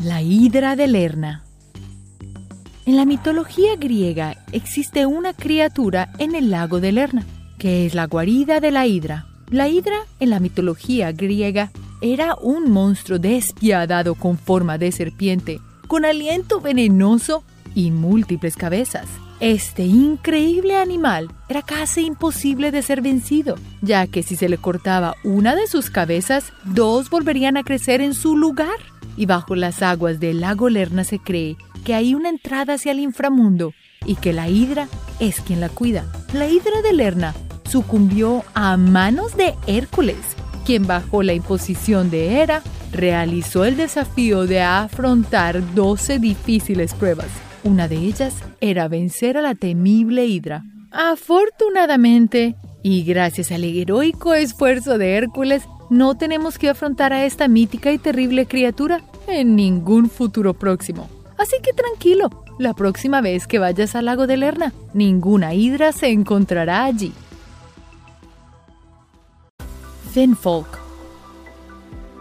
La 0.00 0.22
hidra 0.22 0.76
de 0.76 0.88
Lerna 0.88 1.44
En 2.84 2.96
la 2.96 3.04
mitología 3.04 3.76
griega 3.76 4.36
existe 4.52 5.06
una 5.06 5.32
criatura 5.32 6.10
en 6.18 6.34
el 6.34 6.50
lago 6.50 6.80
de 6.80 6.92
Lerna, 6.92 7.24
que 7.58 7.86
es 7.86 7.94
la 7.94 8.06
guarida 8.06 8.60
de 8.60 8.70
la 8.70 8.86
hidra. 8.86 9.26
La 9.50 9.68
hidra 9.68 9.96
en 10.20 10.30
la 10.30 10.40
mitología 10.40 11.12
griega 11.12 11.70
era 12.00 12.34
un 12.34 12.70
monstruo 12.70 13.18
despiadado 13.18 14.14
con 14.14 14.36
forma 14.36 14.76
de 14.76 14.92
serpiente, 14.92 15.60
con 15.86 16.04
aliento 16.04 16.60
venenoso 16.60 17.44
y 17.74 17.90
múltiples 17.90 18.56
cabezas. 18.56 19.06
Este 19.40 19.84
increíble 19.84 20.76
animal 20.76 21.28
era 21.48 21.62
casi 21.62 22.06
imposible 22.06 22.70
de 22.70 22.82
ser 22.82 23.02
vencido, 23.02 23.56
ya 23.82 24.06
que 24.06 24.22
si 24.22 24.36
se 24.36 24.48
le 24.48 24.58
cortaba 24.58 25.16
una 25.24 25.56
de 25.56 25.66
sus 25.66 25.90
cabezas, 25.90 26.52
dos 26.64 27.10
volverían 27.10 27.56
a 27.56 27.64
crecer 27.64 28.00
en 28.00 28.14
su 28.14 28.36
lugar. 28.36 28.78
Y 29.16 29.26
bajo 29.26 29.56
las 29.56 29.82
aguas 29.82 30.20
del 30.20 30.40
lago 30.40 30.68
Lerna 30.68 31.04
se 31.04 31.18
cree 31.18 31.56
que 31.84 31.94
hay 31.94 32.14
una 32.14 32.28
entrada 32.28 32.74
hacia 32.74 32.92
el 32.92 33.00
inframundo 33.00 33.74
y 34.06 34.14
que 34.16 34.32
la 34.32 34.48
hidra 34.48 34.88
es 35.18 35.40
quien 35.40 35.60
la 35.60 35.68
cuida. 35.68 36.04
La 36.32 36.48
hidra 36.48 36.80
de 36.82 36.92
Lerna 36.92 37.34
sucumbió 37.68 38.44
a 38.54 38.76
manos 38.76 39.36
de 39.36 39.54
Hércules, 39.66 40.16
quien 40.64 40.86
bajo 40.86 41.22
la 41.22 41.34
imposición 41.34 42.10
de 42.10 42.40
Hera 42.40 42.62
realizó 42.92 43.64
el 43.64 43.76
desafío 43.76 44.46
de 44.46 44.62
afrontar 44.62 45.74
12 45.74 46.20
difíciles 46.20 46.94
pruebas. 46.94 47.28
Una 47.64 47.88
de 47.88 47.96
ellas 47.96 48.34
era 48.60 48.88
vencer 48.88 49.38
a 49.38 49.42
la 49.42 49.54
temible 49.54 50.26
Hidra. 50.26 50.64
Afortunadamente, 50.90 52.56
y 52.82 53.04
gracias 53.04 53.50
al 53.52 53.64
heroico 53.64 54.34
esfuerzo 54.34 54.98
de 54.98 55.14
Hércules, 55.14 55.62
no 55.88 56.14
tenemos 56.14 56.58
que 56.58 56.68
afrontar 56.68 57.14
a 57.14 57.24
esta 57.24 57.48
mítica 57.48 57.90
y 57.90 57.96
terrible 57.96 58.44
criatura 58.44 59.00
en 59.26 59.56
ningún 59.56 60.10
futuro 60.10 60.52
próximo. 60.52 61.08
Así 61.38 61.56
que 61.62 61.72
tranquilo, 61.72 62.28
la 62.58 62.74
próxima 62.74 63.22
vez 63.22 63.46
que 63.46 63.58
vayas 63.58 63.94
al 63.94 64.04
lago 64.04 64.26
de 64.26 64.36
Lerna, 64.36 64.74
ninguna 64.92 65.54
hidra 65.54 65.92
se 65.92 66.08
encontrará 66.08 66.84
allí. 66.84 67.14
Fenfolk. 70.12 70.78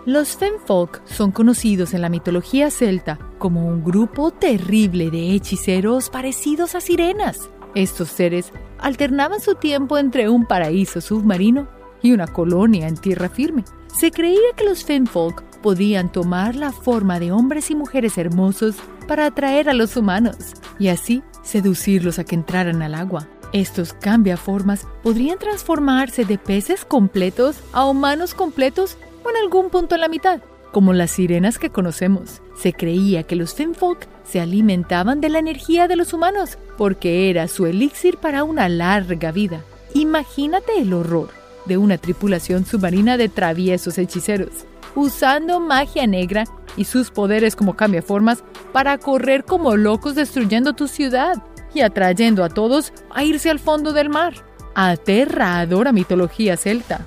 Los 0.05 0.37
Fenfolk 0.37 1.05
son 1.05 1.31
conocidos 1.31 1.93
en 1.93 2.01
la 2.01 2.09
mitología 2.09 2.71
celta 2.71 3.19
como 3.43 3.67
un 3.67 3.83
grupo 3.83 4.31
terrible 4.31 5.11
de 5.11 5.31
hechiceros 5.31 6.09
parecidos 6.09 6.75
a 6.75 6.79
sirenas. 6.79 7.49
Estos 7.75 8.07
seres 8.07 8.53
alternaban 8.79 9.41
su 9.41 9.55
tiempo 9.55 9.97
entre 9.97 10.29
un 10.29 10.45
paraíso 10.45 11.01
submarino 11.01 11.67
y 12.01 12.13
una 12.13 12.25
colonia 12.25 12.87
en 12.87 12.95
tierra 12.95 13.27
firme. 13.27 13.65
Se 13.93 14.11
creía 14.11 14.53
que 14.55 14.63
los 14.63 14.85
Fenfolk 14.85 15.43
podían 15.61 16.09
tomar 16.09 16.55
la 16.55 16.71
forma 16.71 17.19
de 17.19 17.33
hombres 17.33 17.69
y 17.69 17.75
mujeres 17.75 18.17
hermosos 18.17 18.77
para 19.09 19.25
atraer 19.25 19.67
a 19.67 19.73
los 19.73 19.97
humanos 19.97 20.37
y 20.79 20.87
así 20.87 21.21
seducirlos 21.41 22.19
a 22.19 22.23
que 22.23 22.35
entraran 22.35 22.81
al 22.81 22.95
agua. 22.95 23.27
Estos 23.51 23.91
cambiaformas 23.91 24.87
podrían 25.03 25.37
transformarse 25.37 26.23
de 26.23 26.37
peces 26.37 26.85
completos 26.85 27.57
a 27.73 27.83
humanos 27.83 28.35
completos 28.35 28.97
o 29.25 29.29
en 29.31 29.35
algún 29.35 29.69
punto 29.69 29.95
en 29.95 30.01
la 30.01 30.07
mitad, 30.07 30.39
como 30.73 30.91
las 30.91 31.11
sirenas 31.11 31.57
que 31.57 31.69
conocemos. 31.69 32.41
Se 32.57 32.73
creía 32.73 33.23
que 33.23 33.37
los 33.37 33.53
Fenfolk 33.53 34.07
se 34.25 34.41
alimentaban 34.41 35.21
de 35.21 35.29
la 35.29 35.39
energía 35.39 35.87
de 35.87 35.95
los 35.95 36.11
humanos 36.11 36.57
porque 36.77 37.29
era 37.29 37.47
su 37.47 37.65
elixir 37.65 38.17
para 38.17 38.43
una 38.43 38.67
larga 38.67 39.31
vida. 39.31 39.61
Imagínate 39.93 40.79
el 40.79 40.91
horror 40.93 41.29
de 41.65 41.77
una 41.77 41.97
tripulación 41.97 42.65
submarina 42.65 43.15
de 43.15 43.29
traviesos 43.29 43.97
hechiceros, 43.97 44.65
usando 44.95 45.59
magia 45.61 46.07
negra 46.07 46.45
y 46.75 46.85
sus 46.85 47.11
poderes 47.11 47.55
como 47.55 47.75
cambiaformas 47.75 48.43
para 48.73 48.97
correr 48.97 49.45
como 49.45 49.77
locos 49.77 50.15
destruyendo 50.15 50.73
tu 50.73 50.87
ciudad 50.87 51.41
y 51.73 51.81
atrayendo 51.81 52.43
a 52.43 52.49
todos 52.49 52.91
a 53.11 53.23
irse 53.23 53.49
al 53.49 53.59
fondo 53.59 53.93
del 53.93 54.09
mar. 54.09 54.33
Aterradora 54.75 55.91
mitología 55.91 56.57
celta. 56.57 57.05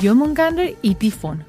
Jormungandr 0.00 0.76
y 0.82 0.94
Tifón. 0.94 1.44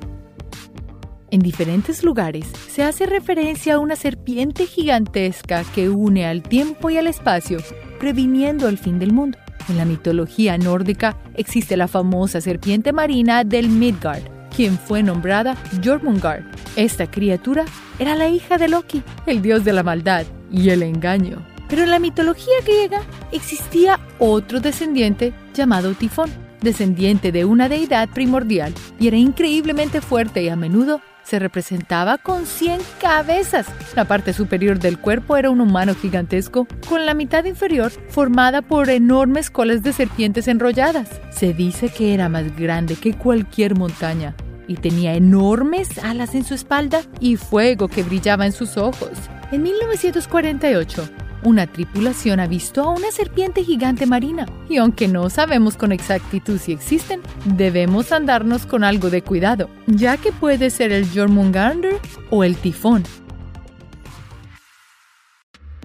En 1.30 1.42
diferentes 1.42 2.04
lugares 2.04 2.46
se 2.70 2.84
hace 2.84 3.06
referencia 3.06 3.76
a 3.76 3.80
una 3.80 3.98
serpiente 3.98 4.66
gigantesca 4.66 5.64
que 5.76 5.90
une 5.90 6.26
al 6.26 6.42
tiempo 6.42 6.90
y 6.90 6.98
al 6.98 7.08
espacio, 7.08 7.60
previniendo 8.00 8.70
el 8.70 8.78
fin 8.78 8.98
del 8.98 9.12
mundo. 9.12 9.38
En 9.68 9.78
la 9.78 9.84
mitología 9.84 10.58
nórdica 10.58 11.18
existe 11.36 11.76
la 11.76 11.90
famosa 11.90 12.40
serpiente 12.40 12.94
marina 12.94 13.44
del 13.44 13.68
Midgard, 13.68 14.24
quien 14.56 14.78
fue 14.78 15.04
nombrada 15.04 15.58
Jormungand. 15.84 16.46
Esta 16.78 17.12
criatura 17.12 17.66
era 18.00 18.16
la 18.16 18.30
hija 18.30 18.58
de 18.58 18.70
Loki, 18.70 19.04
el 19.26 19.42
dios 19.42 19.66
de 19.66 19.74
la 19.74 19.84
maldad 19.84 20.26
y 20.50 20.70
el 20.70 20.84
engaño. 20.84 21.46
Pero 21.68 21.84
en 21.84 21.92
la 21.92 22.00
mitología 22.00 22.56
griega 22.64 23.02
existía 23.34 24.00
otro 24.20 24.62
descendiente 24.62 25.34
llamado 25.54 25.94
Tifón, 25.94 26.32
descendiente 26.62 27.32
de 27.32 27.46
una 27.46 27.70
deidad 27.70 28.10
primordial, 28.10 28.74
y 29.00 29.08
era 29.08 29.18
increíblemente 29.18 30.02
fuerte 30.02 30.44
y 30.44 30.50
a 30.50 30.56
menudo 30.56 31.02
se 31.28 31.40
representaba 31.40 32.18
con 32.18 32.46
100 32.46 32.80
cabezas. 33.02 33.68
La 33.96 34.06
parte 34.06 34.32
superior 34.32 34.80
del 34.80 34.98
cuerpo 34.98 35.36
era 35.36 35.50
un 35.50 35.60
humano 35.60 35.94
gigantesco, 35.94 36.68
con 36.88 37.06
la 37.06 37.14
mitad 37.14 37.44
inferior 37.44 37.92
formada 38.10 38.62
por 38.62 38.90
enormes 38.90 39.50
colas 39.50 39.84
de 39.84 39.92
serpientes 39.92 40.48
enrolladas. 40.48 41.10
Se 41.32 41.54
dice 41.54 41.90
que 41.90 42.14
era 42.14 42.30
más 42.30 42.56
grande 42.56 42.96
que 42.96 43.14
cualquier 43.14 43.76
montaña 43.76 44.36
y 44.68 44.76
tenía 44.76 45.16
enormes 45.16 45.98
alas 46.02 46.34
en 46.34 46.46
su 46.46 46.54
espalda 46.54 47.02
y 47.20 47.36
fuego 47.36 47.90
que 47.90 48.04
brillaba 48.04 48.46
en 48.46 48.54
sus 48.54 48.78
ojos. 48.78 49.12
En 49.52 49.64
1948, 49.64 51.10
una 51.44 51.68
tripulación 51.68 52.40
avistó 52.40 52.84
a 52.84 52.92
una 52.92 53.12
serpiente 53.12 53.64
gigante 53.64 54.06
marina 54.06 54.46
y 54.70 54.78
aunque 54.78 55.08
no 55.08 55.30
sabemos 55.30 55.78
con 55.78 55.92
exactitud 55.92 56.58
si 56.58 56.72
existen, 56.72 57.22
debemos 57.46 58.12
andarnos 58.12 58.66
con 58.66 58.84
algo 58.84 59.10
de 59.10 59.22
cuidado, 59.22 59.70
ya 59.88 60.18
que 60.18 60.32
puede 60.32 60.70
ser 60.70 60.92
el 60.92 61.08
Jormungandr 61.10 62.00
o 62.30 62.44
el 62.44 62.56
tifón. 62.56 63.04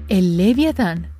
El 0.08 0.36
Leviatán 0.36 1.12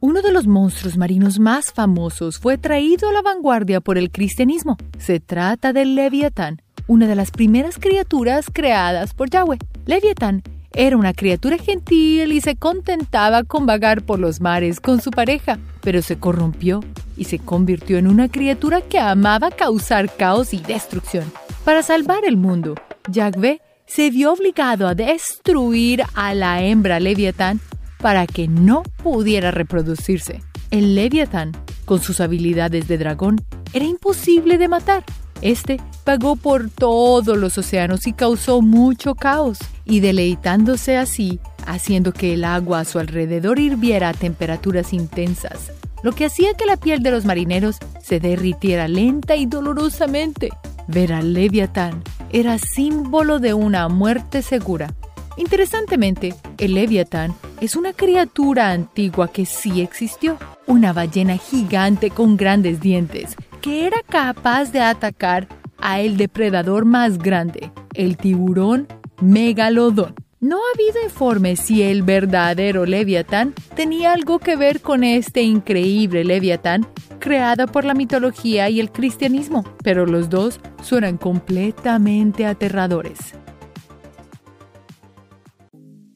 uno 0.00 0.22
de 0.22 0.30
los 0.30 0.46
monstruos 0.46 0.96
marinos 0.96 1.40
más 1.40 1.72
famosos 1.72 2.38
fue 2.38 2.56
traído 2.56 3.08
a 3.08 3.12
la 3.12 3.20
vanguardia 3.20 3.80
por 3.80 3.98
el 3.98 4.12
cristianismo. 4.12 4.76
Se 4.96 5.18
trata 5.18 5.72
del 5.72 5.96
Leviatán, 5.96 6.62
una 6.86 7.08
de 7.08 7.16
las 7.16 7.32
primeras 7.32 7.78
criaturas 7.78 8.46
creadas 8.52 9.12
por 9.12 9.28
Yahweh. 9.28 9.58
Leviatán 9.86 10.44
era 10.72 10.96
una 10.96 11.12
criatura 11.14 11.58
gentil 11.58 12.32
y 12.32 12.40
se 12.40 12.56
contentaba 12.56 13.44
con 13.44 13.66
vagar 13.66 14.02
por 14.02 14.18
los 14.18 14.40
mares 14.40 14.80
con 14.80 15.00
su 15.00 15.10
pareja, 15.10 15.58
pero 15.80 16.02
se 16.02 16.18
corrompió 16.18 16.84
y 17.16 17.24
se 17.24 17.38
convirtió 17.38 17.98
en 17.98 18.06
una 18.06 18.28
criatura 18.28 18.80
que 18.80 18.98
amaba 18.98 19.50
causar 19.50 20.14
caos 20.14 20.54
y 20.54 20.58
destrucción. 20.58 21.24
Para 21.64 21.82
salvar 21.82 22.24
el 22.24 22.36
mundo, 22.36 22.74
Yahweh 23.10 23.60
se 23.86 24.10
vio 24.10 24.32
obligado 24.32 24.86
a 24.86 24.94
destruir 24.94 26.04
a 26.14 26.34
la 26.34 26.62
hembra 26.62 27.00
Leviatán 27.00 27.60
para 27.98 28.26
que 28.26 28.46
no 28.46 28.82
pudiera 29.02 29.50
reproducirse. 29.50 30.42
El 30.70 30.94
Leviatán, 30.94 31.52
con 31.84 32.00
sus 32.00 32.20
habilidades 32.20 32.86
de 32.86 32.98
dragón, 32.98 33.40
era 33.72 33.84
imposible 33.84 34.58
de 34.58 34.68
matar. 34.68 35.04
Este 35.42 35.80
pagó 36.04 36.36
por 36.36 36.70
todos 36.70 37.36
los 37.36 37.58
océanos 37.58 38.06
y 38.06 38.12
causó 38.12 38.60
mucho 38.60 39.14
caos, 39.14 39.58
y 39.84 40.00
deleitándose 40.00 40.96
así, 40.96 41.38
haciendo 41.66 42.12
que 42.12 42.34
el 42.34 42.44
agua 42.44 42.80
a 42.80 42.84
su 42.84 42.98
alrededor 42.98 43.58
hirviera 43.58 44.08
a 44.08 44.14
temperaturas 44.14 44.92
intensas, 44.92 45.72
lo 46.02 46.12
que 46.12 46.24
hacía 46.24 46.54
que 46.54 46.66
la 46.66 46.76
piel 46.76 47.02
de 47.02 47.10
los 47.10 47.24
marineros 47.24 47.76
se 48.02 48.20
derritiera 48.20 48.88
lenta 48.88 49.36
y 49.36 49.46
dolorosamente. 49.46 50.50
Ver 50.86 51.12
al 51.12 51.34
Leviatán 51.34 52.02
era 52.30 52.58
símbolo 52.58 53.38
de 53.38 53.54
una 53.54 53.88
muerte 53.88 54.42
segura. 54.42 54.94
Interesantemente, 55.36 56.34
el 56.56 56.74
Leviatán 56.74 57.34
es 57.60 57.76
una 57.76 57.92
criatura 57.92 58.70
antigua 58.70 59.28
que 59.28 59.46
sí 59.46 59.80
existió, 59.80 60.38
una 60.66 60.92
ballena 60.92 61.36
gigante 61.36 62.10
con 62.10 62.36
grandes 62.36 62.80
dientes, 62.80 63.36
que 63.68 63.86
era 63.86 64.02
capaz 64.02 64.72
de 64.72 64.80
atacar 64.80 65.46
a 65.76 66.00
el 66.00 66.16
depredador 66.16 66.86
más 66.86 67.18
grande, 67.18 67.70
el 67.92 68.16
tiburón 68.16 68.88
megalodón. 69.20 70.14
No 70.40 70.56
ha 70.56 70.74
habido 70.74 71.04
informes 71.04 71.60
si 71.60 71.82
el 71.82 72.02
verdadero 72.02 72.86
Leviatán 72.86 73.52
tenía 73.76 74.14
algo 74.14 74.38
que 74.38 74.56
ver 74.56 74.80
con 74.80 75.04
este 75.04 75.42
increíble 75.42 76.24
Leviatán 76.24 76.86
creada 77.18 77.66
por 77.66 77.84
la 77.84 77.92
mitología 77.92 78.70
y 78.70 78.80
el 78.80 78.90
cristianismo, 78.90 79.64
pero 79.84 80.06
los 80.06 80.30
dos 80.30 80.60
suenan 80.82 81.18
completamente 81.18 82.46
aterradores. 82.46 83.18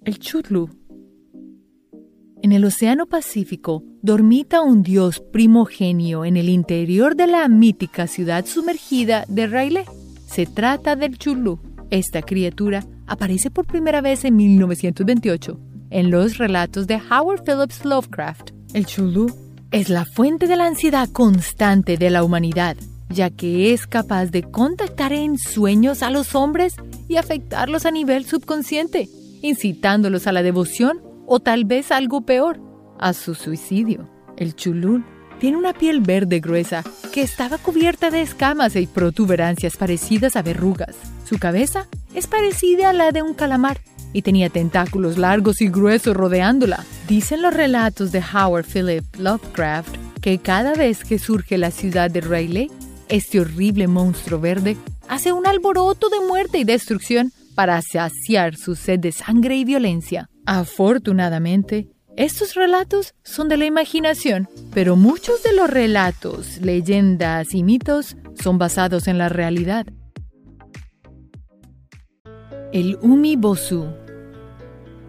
El 0.06 0.18
Chutlu. 0.18 0.81
En 2.42 2.50
el 2.50 2.64
Océano 2.64 3.06
Pacífico 3.06 3.84
dormita 4.02 4.62
un 4.62 4.82
dios 4.82 5.20
primogenio 5.20 6.24
en 6.24 6.36
el 6.36 6.48
interior 6.48 7.14
de 7.14 7.28
la 7.28 7.46
mítica 7.46 8.08
ciudad 8.08 8.46
sumergida 8.46 9.24
de 9.28 9.46
Raile. 9.46 9.84
Se 10.26 10.46
trata 10.46 10.96
del 10.96 11.18
Chutlu. 11.18 11.60
Esta 11.90 12.20
criatura 12.20 12.84
aparece 13.06 13.52
por 13.52 13.64
primera 13.64 14.00
vez 14.00 14.24
en 14.24 14.34
1928 14.34 15.60
en 15.90 16.10
los 16.10 16.36
relatos 16.36 16.88
de 16.88 16.96
Howard 16.96 17.44
Phillips 17.44 17.84
Lovecraft. 17.84 18.50
El 18.74 18.86
Chulu 18.86 19.32
es 19.70 19.88
la 19.88 20.04
fuente 20.04 20.48
de 20.48 20.56
la 20.56 20.66
ansiedad 20.66 21.08
constante 21.10 21.96
de 21.96 22.10
la 22.10 22.24
humanidad, 22.24 22.76
ya 23.08 23.30
que 23.30 23.72
es 23.72 23.86
capaz 23.86 24.32
de 24.32 24.42
contactar 24.42 25.12
en 25.12 25.38
sueños 25.38 26.02
a 26.02 26.10
los 26.10 26.34
hombres 26.34 26.74
y 27.08 27.18
afectarlos 27.18 27.86
a 27.86 27.92
nivel 27.92 28.24
subconsciente, 28.24 29.08
incitándolos 29.42 30.26
a 30.26 30.32
la 30.32 30.42
devoción 30.42 31.11
o 31.34 31.40
tal 31.40 31.64
vez 31.64 31.90
algo 31.90 32.26
peor, 32.26 32.60
a 33.00 33.14
su 33.14 33.34
suicidio. 33.34 34.06
El 34.36 34.54
Chulul 34.54 35.02
tiene 35.40 35.56
una 35.56 35.72
piel 35.72 36.02
verde 36.02 36.40
gruesa 36.40 36.84
que 37.10 37.22
estaba 37.22 37.56
cubierta 37.56 38.10
de 38.10 38.20
escamas 38.20 38.76
y 38.76 38.86
protuberancias 38.86 39.78
parecidas 39.78 40.36
a 40.36 40.42
verrugas. 40.42 40.94
Su 41.24 41.38
cabeza 41.38 41.88
es 42.14 42.26
parecida 42.26 42.90
a 42.90 42.92
la 42.92 43.12
de 43.12 43.22
un 43.22 43.32
calamar 43.32 43.80
y 44.12 44.20
tenía 44.20 44.50
tentáculos 44.50 45.16
largos 45.16 45.62
y 45.62 45.70
gruesos 45.70 46.14
rodeándola. 46.14 46.84
Dicen 47.08 47.40
los 47.40 47.54
relatos 47.54 48.12
de 48.12 48.22
Howard 48.22 48.66
Philip 48.66 49.04
Lovecraft 49.16 49.96
que 50.20 50.36
cada 50.36 50.74
vez 50.74 51.02
que 51.02 51.18
surge 51.18 51.56
la 51.56 51.70
ciudad 51.70 52.10
de 52.10 52.20
Rayleigh, 52.20 52.70
este 53.08 53.40
horrible 53.40 53.88
monstruo 53.88 54.38
verde 54.38 54.76
hace 55.08 55.32
un 55.32 55.46
alboroto 55.46 56.10
de 56.10 56.20
muerte 56.28 56.58
y 56.58 56.64
destrucción 56.64 57.32
para 57.54 57.80
saciar 57.80 58.54
su 58.56 58.74
sed 58.74 58.98
de 58.98 59.12
sangre 59.12 59.56
y 59.56 59.64
violencia. 59.64 60.28
Afortunadamente, 60.46 61.88
estos 62.16 62.54
relatos 62.54 63.14
son 63.22 63.48
de 63.48 63.56
la 63.56 63.64
imaginación, 63.64 64.48
pero 64.74 64.96
muchos 64.96 65.42
de 65.42 65.54
los 65.54 65.70
relatos, 65.70 66.58
leyendas 66.60 67.54
y 67.54 67.62
mitos 67.62 68.16
son 68.34 68.58
basados 68.58 69.06
en 69.06 69.18
la 69.18 69.28
realidad. 69.28 69.86
El 72.72 72.98
Umibosu. 73.02 73.86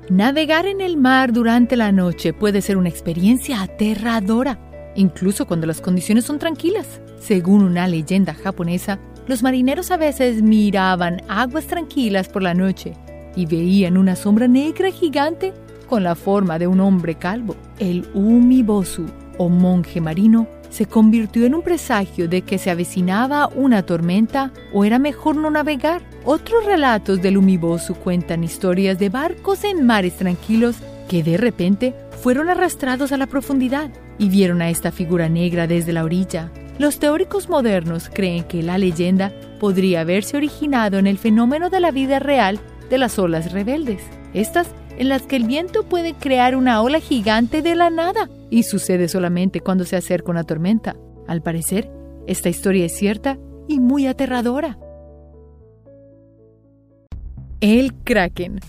Navegar 0.09 0.65
en 0.65 0.81
el 0.81 0.97
mar 0.97 1.33
durante 1.33 1.77
la 1.77 1.91
noche 1.91 2.33
puede 2.33 2.61
ser 2.61 2.77
una 2.77 2.89
experiencia 2.89 3.61
aterradora, 3.61 4.59
incluso 4.95 5.47
cuando 5.47 5.65
las 5.65 5.81
condiciones 5.81 6.25
son 6.25 6.39
tranquilas. 6.39 7.01
Según 7.19 7.63
una 7.63 7.87
leyenda 7.87 8.33
japonesa, 8.33 8.99
los 9.27 9.41
marineros 9.41 9.89
a 9.91 9.97
veces 9.97 10.41
miraban 10.43 11.21
aguas 11.27 11.65
tranquilas 11.65 12.29
por 12.29 12.43
la 12.43 12.53
noche 12.53 12.93
y 13.35 13.45
veían 13.45 13.97
una 13.97 14.15
sombra 14.15 14.47
negra 14.47 14.91
gigante 14.91 15.53
con 15.87 16.03
la 16.03 16.15
forma 16.15 16.59
de 16.59 16.67
un 16.67 16.79
hombre 16.79 17.15
calvo. 17.15 17.55
El 17.79 18.07
Umibosu, 18.13 19.05
o 19.37 19.49
monje 19.49 20.01
marino, 20.01 20.47
se 20.69 20.87
convirtió 20.87 21.45
en 21.45 21.53
un 21.53 21.61
presagio 21.61 22.27
de 22.27 22.41
que 22.41 22.57
se 22.57 22.71
avecinaba 22.71 23.47
una 23.55 23.83
tormenta 23.83 24.51
o 24.73 24.85
era 24.85 24.97
mejor 24.97 25.35
no 25.35 25.51
navegar. 25.51 26.01
Otros 26.25 26.65
relatos 26.65 27.21
del 27.21 27.37
Umibosu 27.37 27.93
cuentan 27.93 28.43
historias 28.43 28.97
de 28.97 29.09
barcos 29.09 29.63
en 29.63 29.85
mares 29.85 30.17
tranquilos 30.17 30.77
que 31.07 31.21
de 31.21 31.37
repente 31.37 31.93
fueron 32.21 32.49
arrastrados 32.49 33.11
a 33.11 33.17
la 33.17 33.27
profundidad 33.27 33.91
y 34.17 34.29
vieron 34.29 34.61
a 34.61 34.69
esta 34.69 34.91
figura 34.91 35.29
negra 35.29 35.67
desde 35.67 35.93
la 35.93 36.03
orilla. 36.03 36.49
Los 36.79 36.97
teóricos 36.97 37.49
modernos 37.49 38.09
creen 38.11 38.43
que 38.45 38.63
la 38.63 38.79
leyenda 38.79 39.31
podría 39.59 40.01
haberse 40.01 40.37
originado 40.37 40.97
en 40.97 41.05
el 41.05 41.19
fenómeno 41.19 41.69
de 41.69 41.79
la 41.79 41.91
vida 41.91 42.17
real 42.17 42.59
de 42.93 42.99
las 42.99 43.17
olas 43.17 43.51
rebeldes. 43.51 44.03
Estas 44.35 44.67
en 44.99 45.09
las 45.09 45.23
que 45.23 45.35
el 45.35 45.45
viento 45.45 45.81
puede 45.81 46.13
crear 46.13 46.55
una 46.55 46.79
ola 46.83 46.99
gigante 46.99 47.63
de 47.63 47.73
la 47.73 47.89
nada 47.89 48.29
y 48.51 48.61
sucede 48.61 49.07
solamente 49.07 49.61
cuando 49.61 49.83
se 49.83 49.95
acerca 49.95 50.29
una 50.29 50.43
tormenta. 50.43 50.95
Al 51.27 51.41
parecer, 51.41 51.89
esta 52.27 52.49
historia 52.49 52.85
es 52.85 52.95
cierta 52.95 53.39
y 53.67 53.79
muy 53.79 54.05
aterradora. 54.05 54.77
El 57.61 57.95
Kraken. 57.95 58.59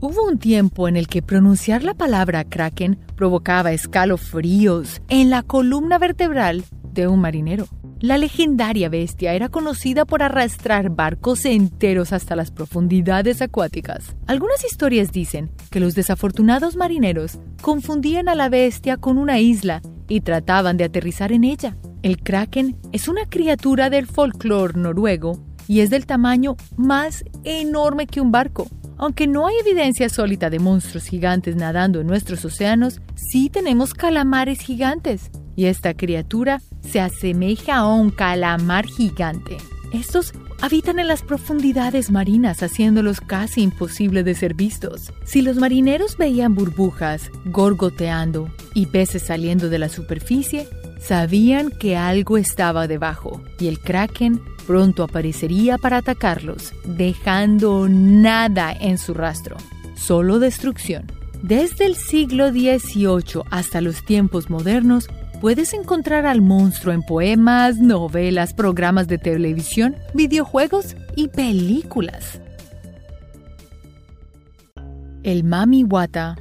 Hubo 0.00 0.26
un 0.26 0.38
tiempo 0.38 0.88
en 0.88 0.96
el 0.96 1.06
que 1.06 1.22
pronunciar 1.22 1.84
la 1.84 1.94
palabra 1.94 2.42
Kraken 2.42 2.98
provocaba 3.14 3.70
escalofríos 3.70 5.00
en 5.08 5.30
la 5.30 5.44
columna 5.44 5.98
vertebral 5.98 6.64
de 6.92 7.08
un 7.08 7.20
marinero. 7.20 7.66
La 8.00 8.16
legendaria 8.16 8.88
bestia 8.88 9.34
era 9.34 9.50
conocida 9.50 10.06
por 10.06 10.22
arrastrar 10.22 10.88
barcos 10.88 11.44
enteros 11.44 12.12
hasta 12.12 12.34
las 12.34 12.50
profundidades 12.50 13.42
acuáticas. 13.42 14.16
Algunas 14.26 14.64
historias 14.64 15.12
dicen 15.12 15.50
que 15.70 15.80
los 15.80 15.94
desafortunados 15.94 16.76
marineros 16.76 17.38
confundían 17.60 18.28
a 18.28 18.34
la 18.34 18.48
bestia 18.48 18.96
con 18.96 19.18
una 19.18 19.38
isla 19.38 19.82
y 20.08 20.22
trataban 20.22 20.78
de 20.78 20.84
aterrizar 20.84 21.30
en 21.30 21.44
ella. 21.44 21.76
El 22.02 22.22
kraken 22.22 22.76
es 22.92 23.06
una 23.06 23.26
criatura 23.26 23.90
del 23.90 24.06
folclore 24.06 24.78
noruego 24.78 25.38
y 25.68 25.80
es 25.80 25.90
del 25.90 26.06
tamaño 26.06 26.56
más 26.76 27.24
enorme 27.44 28.06
que 28.06 28.20
un 28.22 28.32
barco. 28.32 28.66
Aunque 28.96 29.26
no 29.26 29.46
hay 29.46 29.54
evidencia 29.60 30.08
sólida 30.08 30.50
de 30.50 30.58
monstruos 30.58 31.04
gigantes 31.04 31.56
nadando 31.56 32.00
en 32.00 32.06
nuestros 32.06 32.44
océanos, 32.44 33.00
sí 33.14 33.50
tenemos 33.50 33.94
calamares 33.94 34.60
gigantes 34.60 35.30
y 35.56 35.66
esta 35.66 35.94
criatura 35.94 36.60
se 36.80 37.00
asemeja 37.00 37.76
a 37.76 37.86
un 37.92 38.10
calamar 38.10 38.86
gigante. 38.86 39.56
Estos 39.92 40.32
habitan 40.60 40.98
en 40.98 41.08
las 41.08 41.22
profundidades 41.22 42.10
marinas, 42.10 42.62
haciéndolos 42.62 43.20
casi 43.20 43.62
imposible 43.62 44.22
de 44.22 44.34
ser 44.34 44.54
vistos. 44.54 45.12
Si 45.24 45.42
los 45.42 45.56
marineros 45.56 46.16
veían 46.16 46.54
burbujas 46.54 47.30
gorgoteando 47.46 48.50
y 48.74 48.86
peces 48.86 49.22
saliendo 49.22 49.68
de 49.68 49.78
la 49.78 49.88
superficie, 49.88 50.68
sabían 51.00 51.70
que 51.70 51.96
algo 51.96 52.36
estaba 52.36 52.86
debajo 52.86 53.42
y 53.58 53.68
el 53.68 53.80
kraken 53.80 54.40
pronto 54.66 55.02
aparecería 55.02 55.78
para 55.78 55.98
atacarlos, 55.98 56.72
dejando 56.84 57.88
nada 57.88 58.72
en 58.72 58.98
su 58.98 59.14
rastro, 59.14 59.56
solo 59.96 60.38
destrucción. 60.38 61.06
Desde 61.42 61.86
el 61.86 61.96
siglo 61.96 62.50
XVIII 62.50 63.42
hasta 63.50 63.80
los 63.80 64.04
tiempos 64.04 64.50
modernos, 64.50 65.08
Puedes 65.40 65.72
encontrar 65.72 66.26
al 66.26 66.42
monstruo 66.42 66.92
en 66.92 67.02
poemas, 67.02 67.78
novelas, 67.78 68.52
programas 68.52 69.08
de 69.08 69.16
televisión, 69.16 69.96
videojuegos 70.12 70.96
y 71.16 71.28
películas. 71.28 72.42
El 75.22 75.44
Mami 75.44 75.84
Wata 75.84 76.36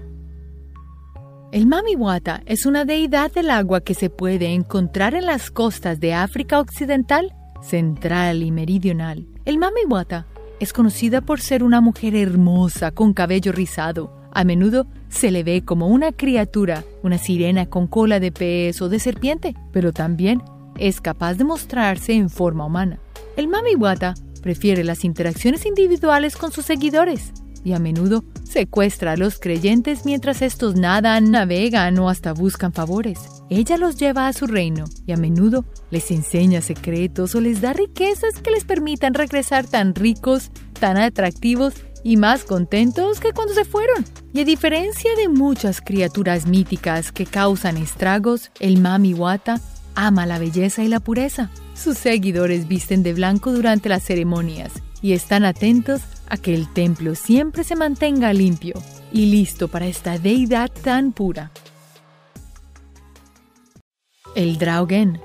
El 1.54 1.66
Mami 1.66 1.96
Wata 1.96 2.42
es 2.46 2.66
una 2.66 2.84
deidad 2.84 3.32
del 3.32 3.52
agua 3.52 3.80
que 3.80 3.94
se 3.94 4.10
puede 4.10 4.54
encontrar 4.54 5.16
en 5.16 5.28
las 5.28 5.50
costas 5.50 6.02
de 6.02 6.14
África 6.14 6.60
Occidental, 6.60 7.34
Central 7.62 8.44
y 8.44 8.52
Meridional. 8.52 9.26
El 9.46 9.60
Mami 9.60 9.86
Wata 9.88 10.28
es 10.60 10.74
conocida 10.74 11.22
por 11.22 11.40
ser 11.40 11.64
una 11.64 11.80
mujer 11.80 12.18
hermosa 12.18 12.92
con 12.92 13.14
cabello 13.14 13.54
rizado, 13.54 14.14
a 14.34 14.44
menudo 14.44 14.88
se 15.10 15.32
le 15.32 15.44
ve 15.44 15.64
como 15.64 15.88
una 15.88 16.12
criatura, 16.12 16.84
una 17.04 17.18
sirena 17.18 17.66
con 17.66 17.88
cola 17.88 18.20
de 18.20 18.32
pez 18.32 18.82
o 18.82 18.90
de 18.90 19.00
serpiente, 19.00 19.56
pero 19.72 19.92
también 19.92 20.42
es 20.78 21.02
capaz 21.02 21.36
de 21.36 21.44
mostrarse 21.44 22.14
en 22.14 22.30
forma 22.30 22.66
humana. 22.66 23.00
El 23.36 23.48
Mamiwata 23.48 24.14
prefiere 24.42 24.84
las 24.84 25.04
interacciones 25.04 25.66
individuales 25.66 26.38
con 26.38 26.52
sus 26.52 26.66
seguidores 26.66 27.34
y 27.64 27.74
a 27.74 27.80
menudo 27.80 28.24
secuestra 28.44 29.14
a 29.14 29.18
los 29.18 29.40
creyentes 29.40 30.06
mientras 30.06 30.42
estos 30.42 30.76
nadan, 30.76 31.32
navegan 31.32 31.98
o 32.00 32.10
hasta 32.10 32.34
buscan 32.34 32.74
favores. 32.74 33.20
Ella 33.50 33.78
los 33.78 33.98
lleva 33.98 34.28
a 34.28 34.34
su 34.34 34.48
reino 34.48 34.86
y 35.06 35.12
a 35.12 35.18
menudo 35.18 35.66
les 35.92 36.12
enseña 36.12 36.62
secretos 36.62 37.36
o 37.36 37.42
les 37.42 37.62
da 37.62 37.74
riquezas 37.74 38.40
que 38.42 38.52
les 38.52 38.64
permitan 38.64 39.14
regresar 39.14 39.68
tan 39.68 39.94
ricos, 39.94 40.52
tan 40.80 40.98
atractivos 40.98 41.74
y 42.04 42.18
más 42.18 42.44
contentos 42.44 43.20
que 43.20 43.34
cuando 43.34 43.54
se 43.54 43.66
fueron. 43.66 44.06
Y 44.34 44.42
a 44.42 44.46
diferencia 44.46 45.16
de 45.16 45.28
muchas 45.28 45.82
criaturas 45.82 46.46
míticas 46.46 47.12
que 47.12 47.26
causan 47.26 47.78
estragos, 47.78 48.52
el 48.60 48.80
Mami 48.80 49.14
Wata 49.14 49.60
ama 49.96 50.26
la 50.26 50.40
belleza 50.40 50.84
y 50.84 50.88
la 50.88 51.00
pureza. 51.00 51.50
Sus 51.74 51.98
seguidores 51.98 52.68
visten 52.68 53.04
de 53.04 53.14
blanco 53.14 53.52
durante 53.52 53.90
las 53.90 54.04
ceremonias 54.04 54.72
y 55.02 55.14
están 55.14 55.46
atentos 55.46 56.02
a 56.28 56.38
que 56.38 56.54
el 56.54 56.72
templo 56.72 57.16
siempre 57.16 57.64
se 57.64 57.76
mantenga 57.76 58.34
limpio 58.34 58.74
y 59.12 59.28
listo 59.28 59.68
para 59.68 59.88
esta 59.88 60.18
deidad 60.18 60.72
tan 60.84 61.12
pura. 61.12 61.52
El 64.36 64.58
Draugen. 64.58 65.20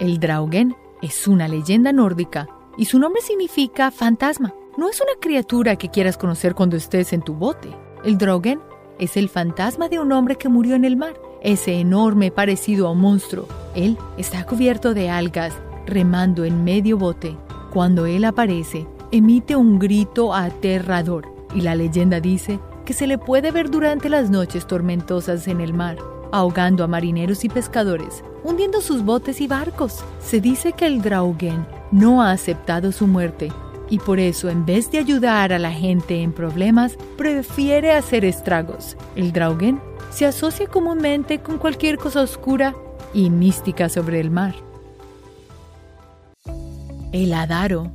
El 0.00 0.18
Draugen 0.18 0.74
es 1.02 1.28
una 1.28 1.48
leyenda 1.48 1.92
nórdica 1.92 2.48
y 2.76 2.86
su 2.86 2.98
nombre 2.98 3.22
significa 3.22 3.90
fantasma. 3.90 4.52
No 4.76 4.88
es 4.88 5.00
una 5.00 5.12
criatura 5.20 5.76
que 5.76 5.88
quieras 5.88 6.18
conocer 6.18 6.54
cuando 6.54 6.76
estés 6.76 7.12
en 7.12 7.22
tu 7.22 7.34
bote. 7.34 7.68
El 8.04 8.18
Drogen 8.18 8.60
es 8.98 9.16
el 9.16 9.28
fantasma 9.28 9.88
de 9.88 9.98
un 9.98 10.12
hombre 10.12 10.36
que 10.36 10.48
murió 10.48 10.74
en 10.74 10.84
el 10.84 10.96
mar, 10.96 11.14
ese 11.42 11.74
enorme 11.74 12.30
parecido 12.30 12.88
a 12.88 12.90
un 12.90 13.00
monstruo. 13.00 13.46
Él 13.74 13.96
está 14.16 14.44
cubierto 14.44 14.94
de 14.94 15.10
algas, 15.10 15.54
remando 15.86 16.44
en 16.44 16.64
medio 16.64 16.98
bote. 16.98 17.36
Cuando 17.72 18.06
él 18.06 18.24
aparece, 18.24 18.86
emite 19.12 19.54
un 19.56 19.78
grito 19.78 20.34
aterrador 20.34 21.28
y 21.54 21.60
la 21.60 21.74
leyenda 21.74 22.20
dice 22.20 22.58
que 22.84 22.94
se 22.94 23.06
le 23.06 23.18
puede 23.18 23.52
ver 23.52 23.70
durante 23.70 24.08
las 24.08 24.28
noches 24.28 24.66
tormentosas 24.66 25.46
en 25.48 25.60
el 25.60 25.72
mar, 25.72 25.98
ahogando 26.32 26.82
a 26.82 26.88
marineros 26.88 27.44
y 27.44 27.48
pescadores, 27.48 28.24
hundiendo 28.42 28.80
sus 28.80 29.04
botes 29.04 29.40
y 29.40 29.46
barcos. 29.46 30.04
Se 30.20 30.40
dice 30.40 30.72
que 30.72 30.86
el 30.86 31.00
Draugen 31.00 31.66
no 31.92 32.22
ha 32.22 32.32
aceptado 32.32 32.92
su 32.92 33.06
muerte 33.06 33.52
y 33.90 33.98
por 33.98 34.18
eso 34.18 34.48
en 34.48 34.64
vez 34.66 34.90
de 34.90 34.98
ayudar 34.98 35.52
a 35.52 35.58
la 35.58 35.72
gente 35.72 36.22
en 36.22 36.32
problemas, 36.32 36.96
prefiere 37.16 37.92
hacer 37.92 38.24
estragos. 38.24 38.96
El 39.16 39.32
Draugen 39.32 39.80
se 40.10 40.26
asocia 40.26 40.66
comúnmente 40.66 41.40
con 41.40 41.58
cualquier 41.58 41.98
cosa 41.98 42.22
oscura 42.22 42.74
y 43.12 43.30
mística 43.30 43.88
sobre 43.88 44.20
el 44.20 44.30
mar. 44.30 44.54
El 47.12 47.32
Adaro 47.32 47.92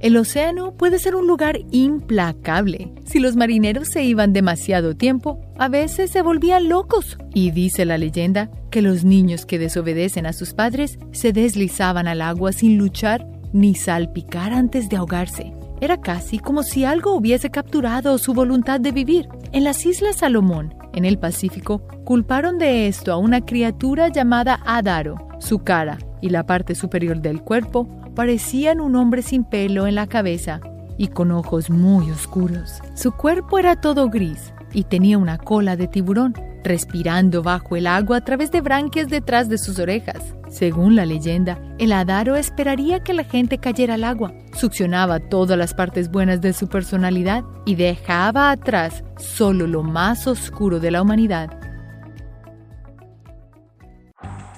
el 0.00 0.16
océano 0.18 0.72
puede 0.72 0.98
ser 0.98 1.16
un 1.16 1.26
lugar 1.26 1.58
implacable. 1.70 2.92
Si 3.06 3.18
los 3.18 3.34
marineros 3.34 3.88
se 3.88 4.04
iban 4.04 4.34
demasiado 4.34 4.94
tiempo, 4.94 5.40
a 5.58 5.68
veces 5.68 6.10
se 6.10 6.20
volvían 6.20 6.68
locos. 6.68 7.16
Y 7.34 7.50
dice 7.50 7.86
la 7.86 7.96
leyenda 7.96 8.50
que 8.70 8.82
los 8.82 9.04
niños 9.04 9.46
que 9.46 9.58
desobedecen 9.58 10.26
a 10.26 10.34
sus 10.34 10.52
padres 10.52 10.98
se 11.12 11.32
deslizaban 11.32 12.08
al 12.08 12.20
agua 12.20 12.52
sin 12.52 12.76
luchar 12.76 13.26
ni 13.52 13.74
salpicar 13.74 14.52
antes 14.52 14.88
de 14.88 14.96
ahogarse. 14.96 15.52
Era 15.80 16.00
casi 16.00 16.38
como 16.38 16.62
si 16.62 16.84
algo 16.84 17.14
hubiese 17.14 17.50
capturado 17.50 18.16
su 18.18 18.32
voluntad 18.32 18.80
de 18.80 18.92
vivir. 18.92 19.28
En 19.52 19.64
las 19.64 19.84
Islas 19.84 20.16
Salomón, 20.16 20.74
en 20.94 21.04
el 21.04 21.18
Pacífico, 21.18 21.82
culparon 22.04 22.58
de 22.58 22.88
esto 22.88 23.12
a 23.12 23.18
una 23.18 23.44
criatura 23.44 24.08
llamada 24.08 24.60
Adaro. 24.64 25.28
Su 25.38 25.58
cara 25.58 25.98
y 26.22 26.30
la 26.30 26.46
parte 26.46 26.74
superior 26.74 27.20
del 27.20 27.42
cuerpo 27.42 27.86
parecían 28.14 28.80
un 28.80 28.96
hombre 28.96 29.20
sin 29.20 29.44
pelo 29.44 29.86
en 29.86 29.94
la 29.94 30.06
cabeza 30.06 30.60
y 30.96 31.08
con 31.08 31.30
ojos 31.30 31.68
muy 31.68 32.10
oscuros. 32.10 32.80
Su 32.94 33.12
cuerpo 33.12 33.58
era 33.58 33.80
todo 33.80 34.08
gris 34.08 34.54
y 34.72 34.84
tenía 34.84 35.18
una 35.18 35.36
cola 35.36 35.76
de 35.76 35.88
tiburón, 35.88 36.34
respirando 36.66 37.42
bajo 37.42 37.76
el 37.76 37.86
agua 37.86 38.18
a 38.18 38.20
través 38.24 38.50
de 38.50 38.60
branquias 38.60 39.08
detrás 39.08 39.48
de 39.48 39.56
sus 39.56 39.78
orejas. 39.78 40.34
Según 40.50 40.96
la 40.96 41.06
leyenda, 41.06 41.58
el 41.78 41.92
Adaro 41.92 42.36
esperaría 42.36 43.02
que 43.02 43.14
la 43.14 43.24
gente 43.24 43.58
cayera 43.58 43.94
al 43.94 44.04
agua, 44.04 44.32
succionaba 44.52 45.20
todas 45.20 45.56
las 45.56 45.74
partes 45.74 46.10
buenas 46.10 46.40
de 46.40 46.52
su 46.52 46.68
personalidad 46.68 47.44
y 47.64 47.74
dejaba 47.74 48.50
atrás 48.50 49.04
solo 49.18 49.66
lo 49.66 49.82
más 49.82 50.26
oscuro 50.26 50.80
de 50.80 50.90
la 50.90 51.02
humanidad. 51.02 51.50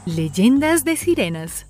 Leyendas 0.05 0.85
de 0.85 0.97
sirenas 0.97 1.68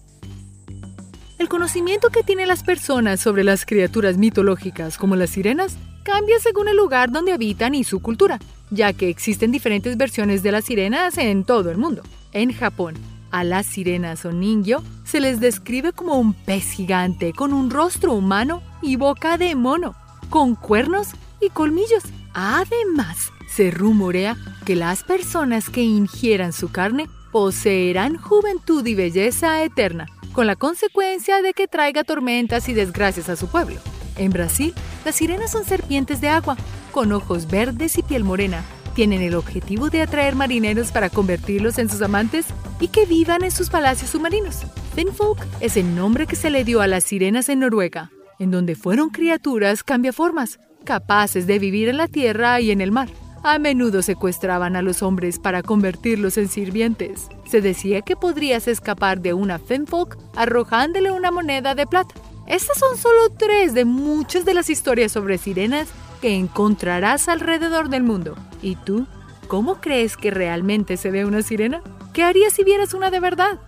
el 1.38 1.48
conocimiento 1.48 2.10
que 2.10 2.24
tienen 2.24 2.48
las 2.48 2.64
personas 2.64 3.20
sobre 3.20 3.44
las 3.44 3.64
criaturas 3.64 4.18
mitológicas 4.18 4.98
como 4.98 5.14
las 5.14 5.30
sirenas 5.30 5.76
cambia 6.02 6.40
según 6.40 6.66
el 6.66 6.76
lugar 6.76 7.12
donde 7.12 7.32
habitan 7.32 7.76
y 7.76 7.84
su 7.84 8.00
cultura, 8.00 8.40
ya 8.70 8.92
que 8.92 9.08
existen 9.08 9.52
diferentes 9.52 9.96
versiones 9.96 10.42
de 10.42 10.52
las 10.52 10.64
sirenas 10.64 11.18
en 11.18 11.44
todo 11.44 11.70
el 11.70 11.78
mundo. 11.78 12.02
En 12.32 12.52
Japón, 12.52 12.94
a 13.30 13.44
las 13.44 13.66
sirenas 13.66 14.24
o 14.24 14.32
ningyo 14.32 14.82
se 15.04 15.20
les 15.20 15.40
describe 15.40 15.92
como 15.92 16.18
un 16.18 16.32
pez 16.32 16.70
gigante 16.70 17.32
con 17.32 17.52
un 17.52 17.70
rostro 17.70 18.12
humano 18.12 18.62
y 18.82 18.96
boca 18.96 19.38
de 19.38 19.54
mono, 19.54 19.94
con 20.30 20.54
cuernos 20.54 21.08
y 21.40 21.50
colmillos. 21.50 22.04
Además, 22.34 23.30
se 23.48 23.70
rumorea 23.70 24.36
que 24.64 24.76
las 24.76 25.02
personas 25.02 25.70
que 25.70 25.82
ingieran 25.82 26.52
su 26.52 26.70
carne 26.70 27.08
poseerán 27.32 28.16
juventud 28.16 28.86
y 28.86 28.94
belleza 28.94 29.62
eterna 29.62 30.06
con 30.32 30.46
la 30.46 30.56
consecuencia 30.56 31.42
de 31.42 31.52
que 31.52 31.66
traiga 31.66 32.04
tormentas 32.04 32.68
y 32.68 32.72
desgracias 32.72 33.28
a 33.28 33.36
su 33.36 33.48
pueblo. 33.48 33.80
En 34.16 34.30
Brasil, 34.30 34.72
las 35.04 35.16
sirenas 35.16 35.50
son 35.50 35.64
serpientes 35.64 36.20
de 36.20 36.28
agua, 36.28 36.56
con 36.88 37.12
ojos 37.12 37.48
verdes 37.48 37.98
y 37.98 38.02
piel 38.02 38.24
morena. 38.24 38.64
Tienen 38.94 39.22
el 39.22 39.34
objetivo 39.34 39.90
de 39.90 40.02
atraer 40.02 40.34
marineros 40.34 40.90
para 40.90 41.08
convertirlos 41.08 41.78
en 41.78 41.88
sus 41.88 42.02
amantes 42.02 42.46
y 42.80 42.88
que 42.88 43.06
vivan 43.06 43.44
en 43.44 43.50
sus 43.50 43.70
palacios 43.70 44.10
submarinos. 44.10 44.62
Finfolk 44.94 45.38
es 45.60 45.76
el 45.76 45.94
nombre 45.94 46.26
que 46.26 46.36
se 46.36 46.50
le 46.50 46.64
dio 46.64 46.80
a 46.80 46.88
las 46.88 47.04
sirenas 47.04 47.48
en 47.48 47.60
Noruega, 47.60 48.10
en 48.38 48.50
donde 48.50 48.74
fueron 48.74 49.10
criaturas 49.10 49.84
cambiaformas, 49.84 50.58
capaces 50.84 51.46
de 51.46 51.58
vivir 51.58 51.88
en 51.88 51.96
la 51.96 52.08
tierra 52.08 52.60
y 52.60 52.70
en 52.70 52.80
el 52.80 52.90
mar. 52.90 53.08
A 53.44 53.58
menudo 53.58 54.02
secuestraban 54.02 54.74
a 54.74 54.82
los 54.82 55.02
hombres 55.02 55.38
para 55.38 55.62
convertirlos 55.62 56.36
en 56.38 56.48
sirvientes. 56.48 57.28
Se 57.46 57.60
decía 57.60 58.02
que 58.02 58.16
podrías 58.16 58.66
escapar 58.66 59.20
de 59.20 59.32
una 59.32 59.58
Fenfolk 59.60 60.18
arrojándole 60.34 61.12
una 61.12 61.30
moneda 61.30 61.74
de 61.76 61.86
plata. 61.86 62.14
Estas 62.48 62.78
son 62.78 62.96
solo 62.96 63.30
tres 63.38 63.74
de 63.74 63.84
muchas 63.84 64.44
de 64.44 64.54
las 64.54 64.70
historias 64.70 65.12
sobre 65.12 65.38
sirenas 65.38 65.88
que 66.18 66.36
encontrarás 66.36 67.28
alrededor 67.28 67.88
del 67.88 68.02
mundo. 68.02 68.36
¿Y 68.62 68.76
tú? 68.76 69.06
¿Cómo 69.46 69.80
crees 69.80 70.16
que 70.16 70.30
realmente 70.30 70.96
se 70.96 71.10
ve 71.10 71.24
una 71.24 71.42
sirena? 71.42 71.82
¿Qué 72.12 72.22
harías 72.22 72.52
si 72.52 72.64
vieras 72.64 72.94
una 72.94 73.10
de 73.10 73.20
verdad? 73.20 73.58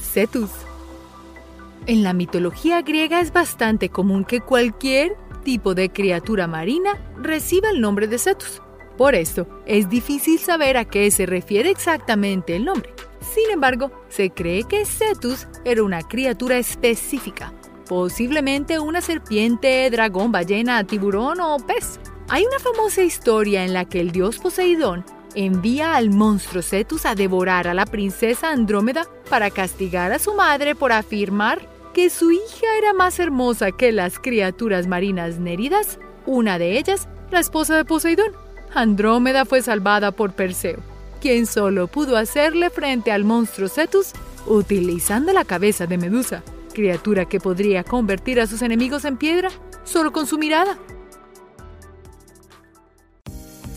Cetus. 0.00 0.50
En 1.86 2.02
la 2.02 2.12
mitología 2.12 2.82
griega 2.82 3.20
es 3.20 3.32
bastante 3.32 3.90
común 3.90 4.24
que 4.24 4.40
cualquier 4.40 5.16
tipo 5.44 5.74
de 5.74 5.90
criatura 5.90 6.48
marina 6.48 6.98
reciba 7.16 7.70
el 7.70 7.80
nombre 7.80 8.08
de 8.08 8.18
Cetus. 8.18 8.60
Por 8.96 9.14
esto, 9.14 9.46
es 9.66 9.88
difícil 9.88 10.38
saber 10.38 10.76
a 10.76 10.86
qué 10.86 11.10
se 11.10 11.26
refiere 11.26 11.70
exactamente 11.70 12.56
el 12.56 12.64
nombre. 12.64 12.92
Sin 13.20 13.50
embargo, 13.50 13.92
se 14.08 14.30
cree 14.30 14.64
que 14.64 14.84
Cetus 14.84 15.46
era 15.64 15.82
una 15.82 16.02
criatura 16.02 16.56
específica, 16.56 17.52
posiblemente 17.86 18.78
una 18.78 19.00
serpiente, 19.00 19.88
dragón, 19.90 20.32
ballena, 20.32 20.84
tiburón 20.84 21.40
o 21.40 21.56
pez. 21.58 21.98
Hay 22.28 22.44
una 22.44 22.58
famosa 22.58 23.02
historia 23.02 23.64
en 23.64 23.72
la 23.72 23.84
que 23.84 24.00
el 24.00 24.10
dios 24.10 24.38
Poseidón 24.38 25.04
envía 25.34 25.94
al 25.94 26.10
monstruo 26.10 26.62
Cetus 26.62 27.06
a 27.06 27.14
devorar 27.14 27.68
a 27.68 27.74
la 27.74 27.86
princesa 27.86 28.50
Andrómeda 28.50 29.06
para 29.30 29.50
castigar 29.50 30.12
a 30.12 30.18
su 30.18 30.34
madre 30.34 30.74
por 30.74 30.92
afirmar 30.92 31.60
que 31.94 32.10
su 32.10 32.30
hija 32.30 32.66
era 32.78 32.92
más 32.92 33.18
hermosa 33.18 33.70
que 33.70 33.92
las 33.92 34.18
criaturas 34.18 34.86
marinas 34.86 35.38
néridas, 35.38 35.98
una 36.26 36.58
de 36.58 36.78
ellas, 36.78 37.08
la 37.30 37.40
esposa 37.40 37.76
de 37.76 37.84
Poseidón. 37.84 38.32
Andrómeda 38.74 39.44
fue 39.44 39.62
salvada 39.62 40.10
por 40.10 40.32
Perseo, 40.32 40.78
quien 41.20 41.46
solo 41.46 41.86
pudo 41.86 42.16
hacerle 42.16 42.70
frente 42.70 43.12
al 43.12 43.24
monstruo 43.24 43.68
Cetus 43.68 44.12
utilizando 44.46 45.32
la 45.32 45.44
cabeza 45.44 45.86
de 45.86 45.98
Medusa, 45.98 46.42
criatura 46.76 47.24
que 47.24 47.40
podría 47.40 47.82
convertir 47.82 48.38
a 48.38 48.46
sus 48.46 48.60
enemigos 48.60 49.06
en 49.06 49.16
piedra 49.16 49.48
solo 49.82 50.12
con 50.12 50.26
su 50.26 50.36
mirada. 50.36 50.76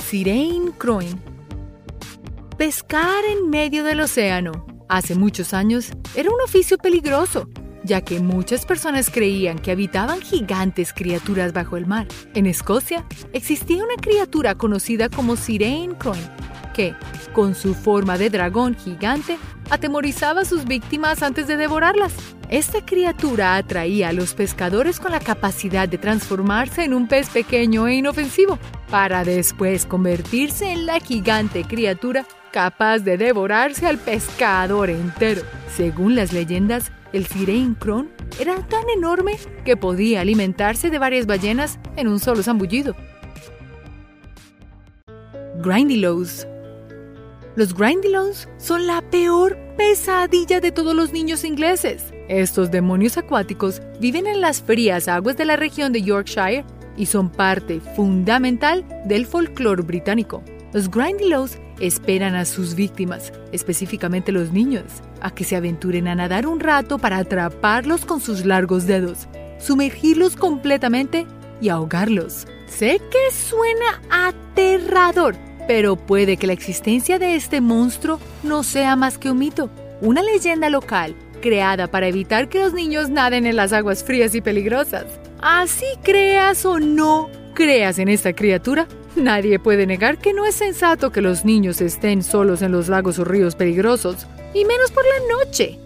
Sirein 0.05 0.73
Croin 0.73 1.17
Pescar 2.57 3.23
en 3.23 3.49
medio 3.49 3.85
del 3.85 4.01
océano. 4.01 4.65
Hace 4.89 5.15
muchos 5.15 5.53
años 5.53 5.91
era 6.13 6.29
un 6.29 6.41
oficio 6.41 6.77
peligroso 6.77 7.47
ya 7.83 8.01
que 8.01 8.19
muchas 8.19 8.65
personas 8.65 9.09
creían 9.09 9.57
que 9.57 9.71
habitaban 9.71 10.19
gigantes 10.21 10.93
criaturas 10.93 11.53
bajo 11.53 11.77
el 11.77 11.87
mar. 11.87 12.07
En 12.33 12.45
Escocia 12.45 13.05
existía 13.31 13.83
una 13.83 13.95
criatura 13.95 14.55
conocida 14.55 15.07
como 15.09 15.37
Sirein 15.37 15.95
Coin, 15.95 16.21
que, 16.79 16.95
con 17.33 17.55
su 17.55 17.73
forma 17.73 18.17
de 18.17 18.29
dragón 18.29 18.73
gigante, 18.73 19.37
atemorizaba 19.69 20.41
a 20.41 20.45
sus 20.45 20.63
víctimas 20.63 21.21
antes 21.23 21.45
de 21.45 21.57
devorarlas. 21.57 22.13
Esta 22.47 22.85
criatura 22.85 23.57
atraía 23.57 24.07
a 24.07 24.13
los 24.13 24.33
pescadores 24.33 25.01
con 25.01 25.11
la 25.11 25.19
capacidad 25.19 25.89
de 25.89 25.97
transformarse 25.97 26.85
en 26.85 26.93
un 26.93 27.09
pez 27.09 27.27
pequeño 27.31 27.85
e 27.89 27.95
inofensivo, 27.95 28.57
para 28.89 29.25
después 29.25 29.85
convertirse 29.85 30.71
en 30.71 30.85
la 30.85 31.01
gigante 31.01 31.65
criatura 31.65 32.25
capaz 32.53 32.99
de 32.99 33.17
devorarse 33.17 33.85
al 33.85 33.97
pescador 33.97 34.89
entero. 34.89 35.41
Según 35.75 36.15
las 36.15 36.31
leyendas, 36.31 36.93
el 37.11 37.27
Sirein 37.27 37.75
Kron 37.75 38.09
era 38.39 38.55
tan 38.67 38.89
enorme 38.95 39.33
que 39.65 39.75
podía 39.75 40.21
alimentarse 40.21 40.89
de 40.89 40.97
varias 40.97 41.25
ballenas 41.25 41.77
en 41.97 42.07
un 42.07 42.21
solo 42.21 42.41
zambullido. 42.41 42.95
Grindylows 45.61 46.47
Los 47.55 47.73
Grindylows 47.73 48.47
son 48.57 48.85
la 48.85 49.01
peor 49.01 49.57
pesadilla 49.75 50.61
de 50.61 50.71
todos 50.71 50.95
los 50.95 51.11
niños 51.11 51.43
ingleses. 51.43 52.13
Estos 52.27 52.69
demonios 52.69 53.17
acuáticos 53.17 53.81
viven 53.99 54.27
en 54.27 54.39
las 54.39 54.61
frías 54.61 55.07
aguas 55.07 55.35
de 55.35 55.45
la 55.45 55.55
región 55.55 55.91
de 55.91 56.03
Yorkshire 56.03 56.63
y 56.95 57.07
son 57.07 57.29
parte 57.29 57.79
fundamental 57.95 58.85
del 59.05 59.25
folclore 59.25 59.81
británico. 59.81 60.43
Los 60.73 60.91
Grindylows 60.91 61.57
esperan 61.79 62.35
a 62.35 62.45
sus 62.45 62.75
víctimas, 62.75 63.33
específicamente 63.51 64.31
los 64.31 64.51
niños, 64.51 64.83
a 65.21 65.31
que 65.31 65.43
se 65.43 65.55
aventuren 65.55 66.07
a 66.07 66.15
nadar 66.15 66.45
un 66.45 66.59
rato 66.59 66.99
para 66.99 67.17
atraparlos 67.17 68.05
con 68.05 68.21
sus 68.21 68.45
largos 68.45 68.85
dedos, 68.85 69.27
sumergirlos 69.59 70.35
completamente 70.35 71.25
y 71.61 71.69
ahogarlos. 71.69 72.45
Sé 72.67 73.01
que 73.09 73.33
suena 73.33 74.01
aterrador, 74.27 75.35
pero 75.69 75.95
puede 75.97 76.37
que 76.37 76.47
la 76.47 76.53
existencia 76.53 77.19
de 77.19 77.35
este 77.35 77.61
monstruo 77.61 78.19
no 78.41 78.63
sea 78.63 78.95
más 78.95 79.19
que 79.19 79.29
un 79.29 79.37
mito, 79.37 79.69
una 80.01 80.23
leyenda 80.23 80.67
local 80.67 81.13
creada 81.43 81.85
para 81.85 82.07
evitar 82.07 82.49
que 82.49 82.57
los 82.57 82.73
niños 82.73 83.11
naden 83.11 83.45
en 83.45 83.55
las 83.55 83.71
aguas 83.71 84.03
frías 84.03 84.33
y 84.33 84.41
peligrosas. 84.41 85.05
Así 85.39 85.85
creas 86.01 86.65
o 86.65 86.79
no 86.79 87.29
creas 87.53 87.99
en 87.99 88.09
esta 88.09 88.33
criatura, 88.33 88.87
nadie 89.15 89.59
puede 89.59 89.85
negar 89.85 90.17
que 90.17 90.33
no 90.33 90.43
es 90.47 90.55
sensato 90.55 91.11
que 91.11 91.21
los 91.21 91.45
niños 91.45 91.81
estén 91.81 92.23
solos 92.23 92.63
en 92.63 92.71
los 92.71 92.89
lagos 92.89 93.19
o 93.19 93.23
ríos 93.23 93.53
peligrosos, 93.53 94.25
y 94.55 94.65
menos 94.65 94.89
por 94.89 95.03
la 95.05 95.45
noche. 95.45 95.77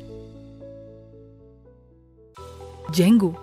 Yengu 2.94 3.38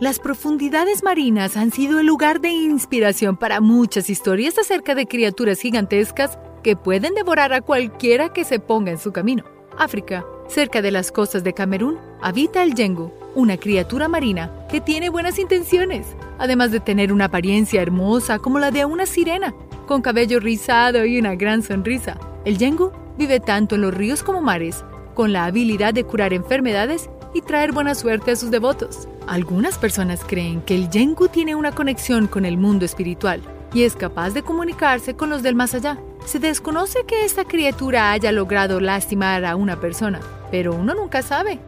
las 0.00 0.20
profundidades 0.20 1.02
marinas 1.02 1.56
han 1.56 1.72
sido 1.72 1.98
el 1.98 2.06
lugar 2.06 2.40
de 2.40 2.50
inspiración 2.50 3.36
para 3.36 3.60
muchas 3.60 4.08
historias 4.08 4.56
acerca 4.56 4.94
de 4.94 5.06
criaturas 5.06 5.58
gigantescas 5.58 6.38
que 6.62 6.76
pueden 6.76 7.14
devorar 7.14 7.52
a 7.52 7.62
cualquiera 7.62 8.32
que 8.32 8.44
se 8.44 8.60
ponga 8.60 8.92
en 8.92 8.98
su 8.98 9.10
camino. 9.10 9.42
África, 9.76 10.24
cerca 10.46 10.82
de 10.82 10.92
las 10.92 11.10
costas 11.10 11.42
de 11.42 11.52
Camerún, 11.52 11.98
habita 12.22 12.62
el 12.62 12.74
Yengu, 12.74 13.10
una 13.34 13.56
criatura 13.56 14.06
marina 14.06 14.52
que 14.70 14.80
tiene 14.80 15.08
buenas 15.08 15.36
intenciones, 15.38 16.06
además 16.38 16.70
de 16.70 16.78
tener 16.78 17.12
una 17.12 17.24
apariencia 17.24 17.82
hermosa 17.82 18.38
como 18.38 18.60
la 18.60 18.70
de 18.70 18.84
una 18.84 19.04
sirena, 19.04 19.52
con 19.88 20.00
cabello 20.00 20.38
rizado 20.38 21.04
y 21.06 21.18
una 21.18 21.34
gran 21.34 21.62
sonrisa. 21.62 22.18
El 22.44 22.56
Yengu 22.56 22.92
vive 23.16 23.40
tanto 23.40 23.74
en 23.74 23.80
los 23.80 23.94
ríos 23.94 24.22
como 24.22 24.42
mares, 24.42 24.84
con 25.14 25.32
la 25.32 25.46
habilidad 25.46 25.92
de 25.92 26.04
curar 26.04 26.32
enfermedades 26.32 27.10
y 27.34 27.42
traer 27.42 27.72
buena 27.72 27.94
suerte 27.94 28.30
a 28.30 28.36
sus 28.36 28.50
devotos. 28.50 29.08
Algunas 29.26 29.78
personas 29.78 30.22
creen 30.26 30.62
que 30.62 30.74
el 30.74 30.90
Yengu 30.90 31.28
tiene 31.28 31.54
una 31.54 31.72
conexión 31.72 32.26
con 32.26 32.44
el 32.44 32.56
mundo 32.56 32.84
espiritual 32.84 33.42
y 33.72 33.82
es 33.82 33.96
capaz 33.96 34.30
de 34.30 34.42
comunicarse 34.42 35.14
con 35.14 35.30
los 35.30 35.42
del 35.42 35.54
más 35.54 35.74
allá. 35.74 35.98
Se 36.24 36.38
desconoce 36.38 37.04
que 37.06 37.24
esta 37.24 37.44
criatura 37.44 38.12
haya 38.12 38.32
logrado 38.32 38.80
lastimar 38.80 39.44
a 39.44 39.56
una 39.56 39.80
persona, 39.80 40.20
pero 40.50 40.74
uno 40.74 40.94
nunca 40.94 41.22
sabe. 41.22 41.58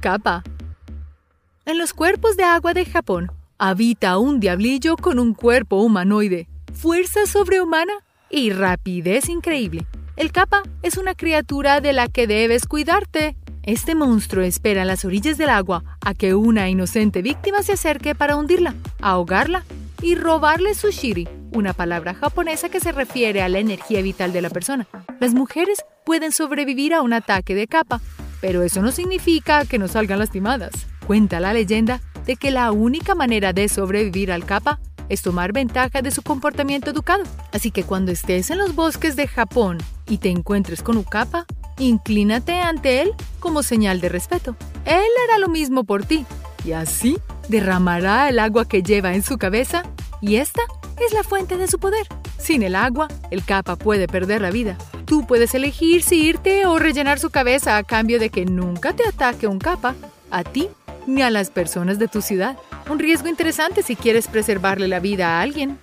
Kappa. 0.00 0.42
En 1.64 1.78
los 1.78 1.92
cuerpos 1.92 2.36
de 2.36 2.42
agua 2.42 2.74
de 2.74 2.84
Japón 2.84 3.30
habita 3.56 4.18
un 4.18 4.40
diablillo 4.40 4.96
con 4.96 5.20
un 5.20 5.34
cuerpo 5.34 5.76
humanoide, 5.76 6.48
fuerza 6.72 7.26
sobrehumana 7.26 7.92
y 8.28 8.50
rapidez 8.50 9.28
increíble. 9.28 9.86
El 10.14 10.30
capa 10.30 10.62
es 10.82 10.98
una 10.98 11.14
criatura 11.14 11.80
de 11.80 11.94
la 11.94 12.06
que 12.06 12.26
debes 12.26 12.66
cuidarte. 12.66 13.34
Este 13.62 13.94
monstruo 13.94 14.44
espera 14.44 14.82
en 14.82 14.88
las 14.88 15.04
orillas 15.06 15.38
del 15.38 15.48
agua 15.48 15.84
a 16.04 16.12
que 16.12 16.34
una 16.34 16.68
inocente 16.68 17.22
víctima 17.22 17.62
se 17.62 17.72
acerque 17.72 18.14
para 18.14 18.36
hundirla, 18.36 18.74
ahogarla 19.00 19.64
y 20.02 20.14
robarle 20.16 20.74
su 20.74 20.90
shiri, 20.90 21.28
una 21.52 21.72
palabra 21.72 22.12
japonesa 22.12 22.68
que 22.68 22.80
se 22.80 22.92
refiere 22.92 23.40
a 23.40 23.48
la 23.48 23.60
energía 23.60 24.02
vital 24.02 24.32
de 24.34 24.42
la 24.42 24.50
persona. 24.50 24.86
Las 25.18 25.32
mujeres 25.32 25.82
pueden 26.04 26.32
sobrevivir 26.32 26.92
a 26.92 27.00
un 27.00 27.14
ataque 27.14 27.54
de 27.54 27.66
capa, 27.66 28.00
pero 28.40 28.62
eso 28.62 28.82
no 28.82 28.92
significa 28.92 29.64
que 29.64 29.78
no 29.78 29.88
salgan 29.88 30.18
lastimadas. 30.18 30.72
Cuenta 31.06 31.40
la 31.40 31.54
leyenda 31.54 32.02
de 32.26 32.36
que 32.36 32.50
la 32.50 32.70
única 32.70 33.14
manera 33.14 33.52
de 33.54 33.68
sobrevivir 33.68 34.30
al 34.30 34.44
capa 34.44 34.78
es 35.08 35.22
tomar 35.22 35.52
ventaja 35.52 36.02
de 36.02 36.10
su 36.10 36.22
comportamiento 36.22 36.90
educado. 36.90 37.24
Así 37.52 37.70
que 37.70 37.84
cuando 37.84 38.12
estés 38.12 38.50
en 38.50 38.58
los 38.58 38.74
bosques 38.74 39.16
de 39.16 39.26
Japón 39.26 39.78
y 40.12 40.18
te 40.18 40.28
encuentres 40.28 40.82
con 40.82 40.98
Ukapa, 40.98 41.46
inclínate 41.78 42.60
ante 42.60 43.00
él 43.00 43.14
como 43.40 43.62
señal 43.62 44.02
de 44.02 44.10
respeto. 44.10 44.54
Él 44.84 45.08
hará 45.24 45.38
lo 45.38 45.48
mismo 45.48 45.84
por 45.84 46.04
ti 46.04 46.26
y 46.66 46.72
así 46.72 47.16
derramará 47.48 48.28
el 48.28 48.38
agua 48.38 48.68
que 48.68 48.82
lleva 48.82 49.14
en 49.14 49.22
su 49.22 49.38
cabeza 49.38 49.84
y 50.20 50.36
esta 50.36 50.60
es 51.00 51.14
la 51.14 51.22
fuente 51.22 51.56
de 51.56 51.66
su 51.66 51.78
poder. 51.78 52.06
Sin 52.36 52.62
el 52.62 52.76
agua, 52.76 53.08
el 53.30 53.42
capa 53.42 53.76
puede 53.76 54.06
perder 54.06 54.42
la 54.42 54.50
vida. 54.50 54.76
Tú 55.06 55.26
puedes 55.26 55.54
elegir 55.54 56.02
si 56.02 56.22
irte 56.22 56.66
o 56.66 56.78
rellenar 56.78 57.18
su 57.18 57.30
cabeza 57.30 57.78
a 57.78 57.82
cambio 57.82 58.20
de 58.20 58.28
que 58.28 58.44
nunca 58.44 58.92
te 58.92 59.08
ataque 59.08 59.46
un 59.46 59.58
capa, 59.58 59.94
a 60.30 60.44
ti 60.44 60.68
ni 61.06 61.22
a 61.22 61.30
las 61.30 61.48
personas 61.48 61.98
de 61.98 62.08
tu 62.08 62.20
ciudad. 62.20 62.58
Un 62.90 62.98
riesgo 62.98 63.28
interesante 63.28 63.82
si 63.82 63.96
quieres 63.96 64.28
preservarle 64.28 64.88
la 64.88 65.00
vida 65.00 65.38
a 65.38 65.40
alguien. 65.40 65.78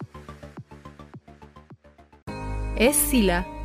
Escila. 2.76 3.59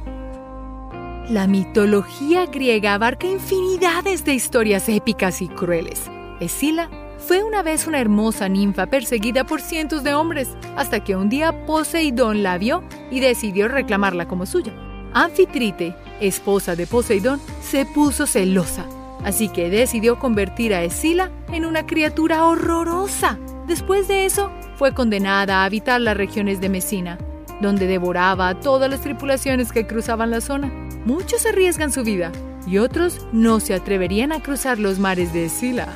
La 1.28 1.46
mitología 1.46 2.46
griega 2.46 2.94
abarca 2.94 3.26
infinidades 3.26 4.24
de 4.24 4.34
historias 4.34 4.88
épicas 4.88 5.40
y 5.40 5.48
crueles. 5.48 6.10
Escila 6.40 6.90
fue 7.18 7.42
una 7.42 7.62
vez 7.62 7.86
una 7.86 8.00
hermosa 8.00 8.48
ninfa 8.48 8.86
perseguida 8.86 9.44
por 9.44 9.60
cientos 9.60 10.04
de 10.04 10.14
hombres, 10.14 10.50
hasta 10.76 11.02
que 11.02 11.16
un 11.16 11.30
día 11.30 11.64
Poseidón 11.66 12.42
la 12.42 12.58
vio 12.58 12.84
y 13.10 13.20
decidió 13.20 13.68
reclamarla 13.68 14.28
como 14.28 14.44
suya. 14.44 14.72
Anfitrite, 15.14 15.96
esposa 16.20 16.76
de 16.76 16.86
Poseidón, 16.86 17.40
se 17.62 17.86
puso 17.86 18.26
celosa 18.26 18.84
así 19.24 19.48
que 19.48 19.70
decidió 19.70 20.18
convertir 20.18 20.74
a 20.74 20.84
Escila 20.84 21.30
en 21.50 21.64
una 21.64 21.86
criatura 21.86 22.44
horrorosa. 22.44 23.38
Después 23.66 24.06
de 24.06 24.26
eso, 24.26 24.52
fue 24.76 24.92
condenada 24.92 25.62
a 25.62 25.64
habitar 25.64 26.00
las 26.00 26.16
regiones 26.16 26.60
de 26.60 26.68
Mesina, 26.68 27.18
donde 27.60 27.86
devoraba 27.86 28.48
a 28.48 28.60
todas 28.60 28.90
las 28.90 29.00
tripulaciones 29.00 29.72
que 29.72 29.86
cruzaban 29.86 30.30
la 30.30 30.40
zona. 30.40 30.68
Muchos 31.04 31.46
arriesgan 31.46 31.92
su 31.92 32.02
vida 32.02 32.32
y 32.66 32.78
otros 32.78 33.26
no 33.32 33.60
se 33.60 33.74
atreverían 33.74 34.32
a 34.32 34.42
cruzar 34.42 34.78
los 34.78 34.98
mares 34.98 35.32
de 35.32 35.46
Escila. 35.46 35.88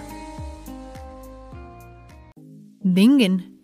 Dingen. 2.80 3.54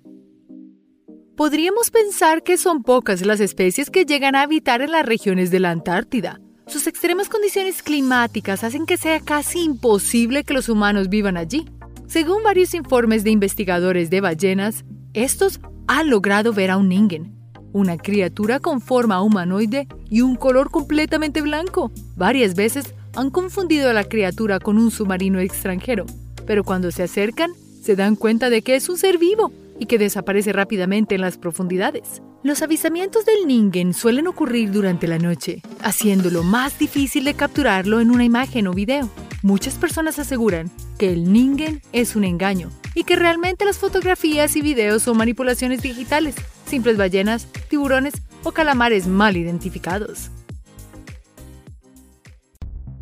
Podríamos 1.36 1.90
pensar 1.90 2.42
que 2.42 2.56
son 2.56 2.82
pocas 2.82 3.24
las 3.26 3.40
especies 3.40 3.90
que 3.90 4.04
llegan 4.04 4.34
a 4.34 4.42
habitar 4.42 4.82
en 4.82 4.92
las 4.92 5.04
regiones 5.04 5.50
de 5.50 5.60
la 5.60 5.70
Antártida, 5.70 6.40
sus 6.66 6.86
extremas 6.86 7.28
condiciones 7.28 7.82
climáticas 7.82 8.64
hacen 8.64 8.86
que 8.86 8.96
sea 8.96 9.20
casi 9.20 9.62
imposible 9.62 10.44
que 10.44 10.54
los 10.54 10.70
humanos 10.70 11.10
vivan 11.10 11.36
allí. 11.36 11.66
Según 12.06 12.42
varios 12.42 12.74
informes 12.74 13.22
de 13.22 13.30
investigadores 13.30 14.08
de 14.08 14.22
ballenas, 14.22 14.84
estos 15.12 15.60
han 15.86 16.08
logrado 16.08 16.52
ver 16.54 16.70
a 16.70 16.78
un 16.78 16.88
ningen, 16.88 17.34
una 17.74 17.98
criatura 17.98 18.60
con 18.60 18.80
forma 18.80 19.20
humanoide 19.20 19.88
y 20.08 20.22
un 20.22 20.36
color 20.36 20.70
completamente 20.70 21.42
blanco. 21.42 21.90
Varias 22.16 22.54
veces 22.54 22.94
han 23.14 23.30
confundido 23.30 23.90
a 23.90 23.92
la 23.92 24.04
criatura 24.04 24.60
con 24.60 24.78
un 24.78 24.90
submarino 24.90 25.40
extranjero, 25.40 26.06
pero 26.46 26.64
cuando 26.64 26.90
se 26.90 27.02
acercan 27.02 27.50
se 27.82 27.96
dan 27.96 28.16
cuenta 28.16 28.48
de 28.48 28.62
que 28.62 28.76
es 28.76 28.88
un 28.88 28.96
ser 28.96 29.18
vivo 29.18 29.52
y 29.78 29.86
que 29.86 29.98
desaparece 29.98 30.52
rápidamente 30.52 31.16
en 31.16 31.20
las 31.20 31.36
profundidades. 31.36 32.22
Los 32.44 32.62
avisamientos 32.62 33.24
del 33.24 33.46
Ningen 33.46 33.92
suelen 33.92 34.28
ocurrir 34.28 34.70
durante 34.70 35.08
la 35.08 35.18
noche, 35.18 35.60
haciéndolo 35.82 36.44
más 36.44 36.78
difícil 36.78 37.24
de 37.24 37.34
capturarlo 37.34 38.00
en 38.00 38.10
una 38.10 38.24
imagen 38.24 38.68
o 38.68 38.72
video. 38.72 39.10
Muchas 39.42 39.74
personas 39.74 40.18
aseguran 40.18 40.70
que 40.96 41.12
el 41.12 41.32
Ningen 41.32 41.82
es 41.92 42.14
un 42.14 42.24
engaño 42.24 42.70
y 42.94 43.02
que 43.02 43.16
realmente 43.16 43.64
las 43.64 43.78
fotografías 43.78 44.54
y 44.54 44.62
videos 44.62 45.02
son 45.02 45.16
manipulaciones 45.16 45.82
digitales, 45.82 46.36
simples 46.66 46.96
ballenas, 46.96 47.46
tiburones 47.68 48.14
o 48.42 48.52
calamares 48.52 49.06
mal 49.06 49.36
identificados. 49.36 50.30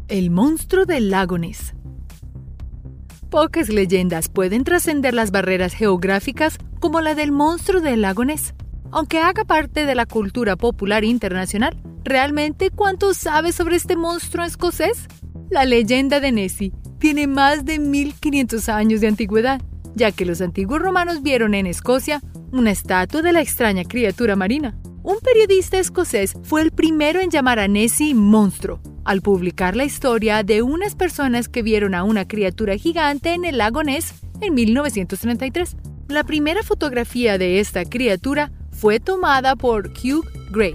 El 0.09 0.31
monstruo 0.31 0.85
del 0.85 1.11
lago 1.11 1.38
Ness 1.38 1.75
Pocas 3.33 3.70
leyendas 3.70 4.29
pueden 4.29 4.62
trascender 4.62 5.14
las 5.14 5.31
barreras 5.31 5.72
geográficas 5.72 6.59
como 6.81 7.01
la 7.01 7.14
del 7.14 7.33
monstruo 7.33 7.81
del 7.81 8.03
lago 8.03 8.27
Ness. 8.27 8.53
Aunque 8.90 9.20
haga 9.20 9.46
parte 9.46 9.87
de 9.87 9.94
la 9.94 10.05
cultura 10.05 10.55
popular 10.57 11.03
internacional, 11.03 11.75
¿realmente 12.05 12.68
cuánto 12.68 13.14
sabes 13.14 13.55
sobre 13.55 13.77
este 13.77 13.96
monstruo 13.96 14.44
escocés? 14.44 15.07
La 15.48 15.64
leyenda 15.64 16.20
de 16.20 16.31
Nessie 16.31 16.75
tiene 16.98 17.27
más 17.27 17.64
de 17.64 17.79
1500 17.79 18.68
años 18.68 19.01
de 19.01 19.07
antigüedad, 19.09 19.62
ya 19.94 20.12
que 20.12 20.24
los 20.24 20.40
antiguos 20.40 20.81
romanos 20.81 21.22
vieron 21.22 21.55
en 21.55 21.66
Escocia 21.66 22.22
una 22.51 22.70
estatua 22.70 23.22
de 23.22 23.32
la 23.32 23.40
extraña 23.40 23.84
criatura 23.84 24.36
marina. 24.36 24.76
Un 25.03 25.18
periodista 25.18 25.78
escocés 25.78 26.34
fue 26.45 26.62
el 26.62 26.70
primero 26.70 27.20
en 27.20 27.30
llamar 27.30 27.59
a 27.59 27.66
Nessie 27.66 28.14
monstruo, 28.14 28.80
al 29.05 29.20
publicar 29.20 29.74
la 29.74 29.84
historia 29.84 30.43
de 30.43 30.62
unas 30.62 30.95
personas 30.95 31.49
que 31.49 31.62
vieron 31.62 31.95
a 31.95 32.05
una 32.05 32.28
criatura 32.28 32.76
gigante 32.76 33.34
en 33.34 33.45
el 33.45 33.59
lago 33.59 33.82
Ness 33.82 34.14
en 34.40 34.55
1933. 34.55 35.76
La 36.09 36.24
primera 36.24 36.62
fotografía 36.62 37.38
de 37.38 37.59
esta 37.59 37.84
criatura 37.84 38.53
fue 38.70 39.01
tomada 39.01 39.57
por 39.57 39.88
Hugh 39.88 40.24
Gray, 40.51 40.74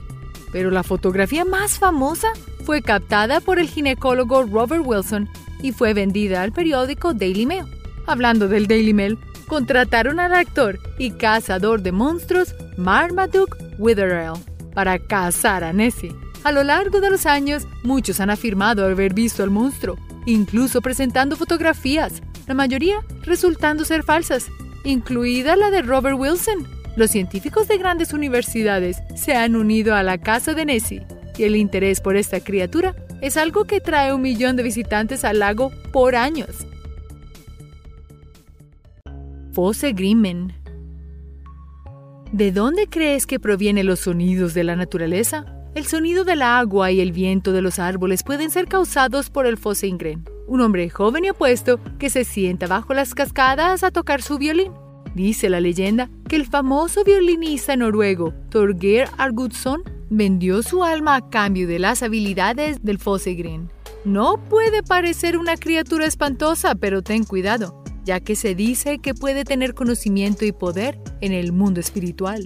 pero 0.52 0.72
la 0.72 0.84
fotografía 0.84 1.46
más 1.46 1.80
famosa 1.80 2.28
fue 2.66 2.82
captada 2.82 3.40
por 3.40 3.60
el 3.60 3.70
ginecólogo 3.70 4.44
Robert 4.44 4.84
Wilson 4.86 5.30
y 5.62 5.72
fue 5.72 5.94
vendida 5.94 6.42
al 6.42 6.52
periódico 6.52 7.14
Daily 7.14 7.46
Mail. 7.46 7.77
Hablando 8.08 8.48
del 8.48 8.68
Daily 8.68 8.94
Mail, 8.94 9.20
contrataron 9.48 10.20
al 10.20 10.34
actor 10.34 10.80
y 10.98 11.12
cazador 11.12 11.82
de 11.82 11.92
monstruos 11.92 12.56
Marmaduke 12.78 13.58
Witherell 13.78 14.34
para 14.74 14.98
cazar 14.98 15.64
a 15.64 15.74
Nessie. 15.74 16.16
A 16.46 16.54
lo 16.54 16.64
largo 16.64 17.02
de 17.02 17.10
los 17.10 17.26
años, 17.26 17.68
muchos 17.84 18.22
han 18.22 18.30
afirmado 18.30 18.86
haber 18.86 19.14
visto 19.14 19.44
al 19.44 19.52
monstruo, 19.52 19.98
incluso 20.26 20.82
presentando 20.82 21.36
fotografías, 21.36 22.22
la 22.48 22.54
mayoría 22.54 23.00
resultando 23.24 23.84
ser 23.84 24.04
falsas, 24.04 24.48
incluida 24.86 25.58
la 25.58 25.70
de 25.70 25.82
Robert 25.82 26.18
Wilson. 26.18 26.66
Los 26.96 27.12
científicos 27.12 27.68
de 27.68 27.78
grandes 27.78 28.14
universidades 28.14 28.98
se 29.16 29.36
han 29.36 29.58
unido 29.58 29.96
a 29.96 30.04
la 30.04 30.18
casa 30.18 30.54
de 30.54 30.66
Nessie 30.66 31.06
y 31.38 31.44
el 31.44 31.58
interés 31.58 32.00
por 32.00 32.16
esta 32.16 32.40
criatura 32.40 32.96
es 33.22 33.36
algo 33.36 33.66
que 33.66 33.82
trae 33.82 34.14
un 34.14 34.22
millón 34.22 34.56
de 34.56 34.64
visitantes 34.64 35.26
al 35.26 35.40
lago 35.40 35.72
por 35.92 36.16
años. 36.16 36.66
Fosse 39.58 39.92
Grimmen 39.92 40.54
¿De 42.32 42.52
dónde 42.52 42.86
crees 42.86 43.26
que 43.26 43.40
provienen 43.40 43.88
los 43.88 44.02
sonidos 44.02 44.54
de 44.54 44.64
la 44.64 44.76
naturaleza? 44.76 45.46
El 45.74 45.88
sonido 45.88 46.24
del 46.24 46.44
agua 46.44 46.92
y 46.92 47.00
el 47.00 47.12
viento 47.12 47.52
de 47.54 47.64
los 47.64 47.80
árboles 47.80 48.22
pueden 48.22 48.52
ser 48.52 48.68
causados 48.68 49.32
por 49.32 49.48
el 49.48 49.58
Fosse 49.58 49.88
Ingren, 49.88 50.24
un 50.46 50.62
hombre 50.62 50.92
joven 50.92 51.26
y 51.26 51.30
apuesto 51.30 51.80
que 51.98 52.12
se 52.12 52.24
sienta 52.24 52.68
bajo 52.68 52.94
las 52.94 53.16
cascadas 53.16 53.84
a 53.84 53.90
tocar 53.90 54.22
su 54.22 54.38
violín. 54.38 54.74
Dice 55.16 55.50
la 55.50 55.60
leyenda 55.60 56.08
que 56.30 56.36
el 56.36 56.46
famoso 56.46 57.04
violinista 57.04 57.76
noruego 57.76 58.36
Torgeir 58.52 59.08
Argudsson 59.18 59.82
vendió 60.12 60.62
su 60.62 60.84
alma 60.84 61.16
a 61.16 61.30
cambio 61.32 61.68
de 61.68 61.80
las 61.80 62.04
habilidades 62.04 62.84
del 62.84 63.00
Fossegren. 63.00 63.72
No 64.06 64.38
puede 64.38 64.84
parecer 64.84 65.36
una 65.36 65.58
criatura 65.58 66.06
espantosa, 66.06 66.76
pero 66.76 67.02
ten 67.02 67.24
cuidado, 67.24 67.84
ya 68.08 68.22
que 68.22 68.38
se 68.38 68.56
dice 68.56 69.00
que 69.00 69.14
puede 69.14 69.44
tener 69.44 69.74
conocimiento 69.74 70.46
y 70.46 70.54
poder 70.54 70.98
en 71.20 71.34
el 71.34 71.52
mundo 71.52 71.82
espiritual. 71.82 72.46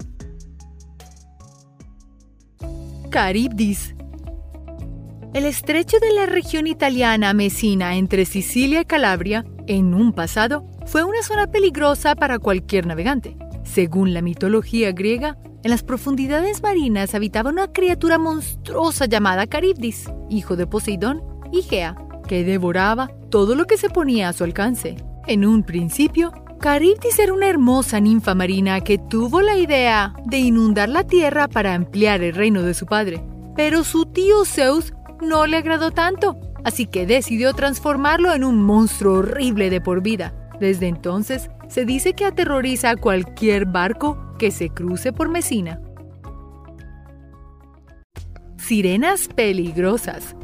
Caribdis 3.11 3.93
El 5.35 5.45
estrecho 5.45 5.99
de 5.99 6.13
la 6.13 6.25
región 6.25 6.65
italiana 6.65 7.33
Messina 7.33 7.95
entre 7.95 8.25
Sicilia 8.25 8.81
y 8.81 8.85
Calabria, 8.85 9.45
en 9.67 9.93
un 9.93 10.13
pasado, 10.13 10.65
fue 10.87 11.03
una 11.03 11.21
zona 11.21 11.45
peligrosa 11.45 12.15
para 12.15 12.39
cualquier 12.39 12.87
navegante. 12.87 13.37
Según 13.63 14.15
la 14.15 14.23
mitología 14.23 14.91
griega, 14.93 15.37
en 15.63 15.69
las 15.69 15.83
profundidades 15.83 16.63
marinas 16.63 17.13
habitaba 17.13 17.51
una 17.51 17.71
criatura 17.71 18.17
monstruosa 18.17 19.05
llamada 19.05 19.45
Caribdis, 19.45 20.09
hijo 20.27 20.55
de 20.55 20.65
Poseidón 20.65 21.21
y 21.51 21.61
Gea, 21.61 21.95
que 22.27 22.43
devoraba 22.43 23.11
todo 23.29 23.53
lo 23.53 23.67
que 23.67 23.77
se 23.77 23.89
ponía 23.89 24.27
a 24.27 24.33
su 24.33 24.43
alcance. 24.43 24.95
En 25.27 25.45
un 25.45 25.63
principio, 25.63 26.31
Caribdis 26.59 27.19
era 27.19 27.33
una 27.33 27.47
hermosa 27.47 27.99
ninfa 27.99 28.33
marina 28.33 28.81
que 28.81 28.97
tuvo 28.97 29.41
la 29.41 29.55
idea 29.55 30.13
de 30.25 30.39
inundar 30.39 30.89
la 30.89 31.05
tierra 31.05 31.47
para 31.47 31.75
ampliar 31.75 32.21
el 32.21 32.33
reino 32.33 32.63
de 32.63 32.73
su 32.73 32.85
padre. 32.85 33.23
Pero 33.55 33.83
su 33.83 34.05
tío 34.07 34.45
Zeus 34.45 34.93
no 35.21 35.45
le 35.45 35.57
agradó 35.57 35.91
tanto, 35.91 36.39
así 36.63 36.87
que 36.87 37.05
decidió 37.05 37.53
transformarlo 37.53 38.33
en 38.33 38.43
un 38.43 38.61
monstruo 38.63 39.19
horrible 39.19 39.69
de 39.69 39.79
por 39.79 40.01
vida. 40.01 40.33
Desde 40.59 40.87
entonces, 40.87 41.49
se 41.67 41.85
dice 41.85 42.13
que 42.13 42.25
aterroriza 42.25 42.91
a 42.91 42.95
cualquier 42.95 43.65
barco 43.65 44.35
que 44.39 44.51
se 44.51 44.69
cruce 44.69 45.13
por 45.13 45.29
Mesina. 45.29 45.79
Sirenas 48.57 49.27
peligrosas. 49.27 50.35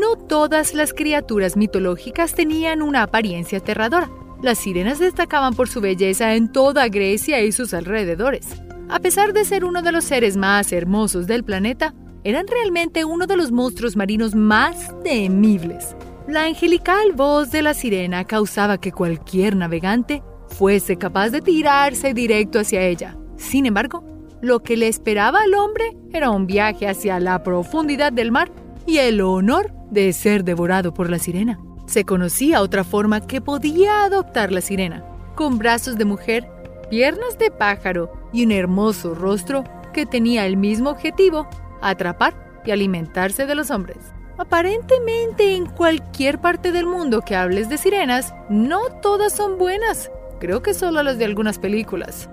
No 0.00 0.16
todas 0.16 0.74
las 0.74 0.92
criaturas 0.92 1.56
mitológicas 1.56 2.34
tenían 2.34 2.82
una 2.82 3.02
apariencia 3.02 3.58
aterradora. 3.58 4.10
Las 4.42 4.58
sirenas 4.58 4.98
destacaban 4.98 5.54
por 5.54 5.68
su 5.68 5.80
belleza 5.80 6.34
en 6.34 6.52
toda 6.52 6.88
Grecia 6.88 7.42
y 7.42 7.52
sus 7.52 7.72
alrededores. 7.72 8.46
A 8.90 8.98
pesar 8.98 9.32
de 9.32 9.44
ser 9.46 9.64
uno 9.64 9.80
de 9.80 9.92
los 9.92 10.04
seres 10.04 10.36
más 10.36 10.70
hermosos 10.72 11.26
del 11.26 11.44
planeta, 11.44 11.94
eran 12.24 12.46
realmente 12.46 13.04
uno 13.06 13.26
de 13.26 13.36
los 13.36 13.52
monstruos 13.52 13.96
marinos 13.96 14.34
más 14.34 14.92
temibles. 15.02 15.96
La 16.28 16.44
angelical 16.44 17.12
voz 17.14 17.50
de 17.50 17.62
la 17.62 17.72
sirena 17.72 18.24
causaba 18.24 18.78
que 18.78 18.92
cualquier 18.92 19.56
navegante 19.56 20.22
fuese 20.48 20.96
capaz 20.96 21.30
de 21.30 21.40
tirarse 21.40 22.12
directo 22.12 22.58
hacia 22.58 22.82
ella. 22.82 23.16
Sin 23.36 23.64
embargo, 23.64 24.04
lo 24.42 24.62
que 24.62 24.76
le 24.76 24.88
esperaba 24.88 25.40
al 25.42 25.54
hombre 25.54 25.96
era 26.12 26.30
un 26.30 26.46
viaje 26.46 26.86
hacia 26.86 27.18
la 27.18 27.42
profundidad 27.42 28.12
del 28.12 28.30
mar 28.30 28.50
y 28.86 28.98
el 28.98 29.20
honor 29.20 29.75
de 29.90 30.12
ser 30.12 30.44
devorado 30.44 30.92
por 30.92 31.10
la 31.10 31.18
sirena. 31.18 31.58
Se 31.86 32.04
conocía 32.04 32.62
otra 32.62 32.84
forma 32.84 33.26
que 33.26 33.40
podía 33.40 34.04
adoptar 34.04 34.52
la 34.52 34.60
sirena, 34.60 35.04
con 35.34 35.58
brazos 35.58 35.96
de 35.96 36.04
mujer, 36.04 36.48
piernas 36.90 37.38
de 37.38 37.50
pájaro 37.50 38.12
y 38.32 38.44
un 38.44 38.52
hermoso 38.52 39.14
rostro 39.14 39.64
que 39.92 40.06
tenía 40.06 40.46
el 40.46 40.56
mismo 40.56 40.90
objetivo, 40.90 41.48
atrapar 41.80 42.34
y 42.64 42.70
alimentarse 42.70 43.46
de 43.46 43.54
los 43.54 43.70
hombres. 43.70 43.98
Aparentemente 44.38 45.54
en 45.54 45.66
cualquier 45.66 46.40
parte 46.40 46.70
del 46.72 46.86
mundo 46.86 47.22
que 47.22 47.36
hables 47.36 47.68
de 47.68 47.78
sirenas, 47.78 48.34
no 48.50 48.80
todas 49.00 49.32
son 49.32 49.56
buenas. 49.56 50.10
Creo 50.40 50.62
que 50.62 50.74
solo 50.74 51.02
las 51.02 51.16
de 51.18 51.24
algunas 51.24 51.58
películas. 51.58 52.28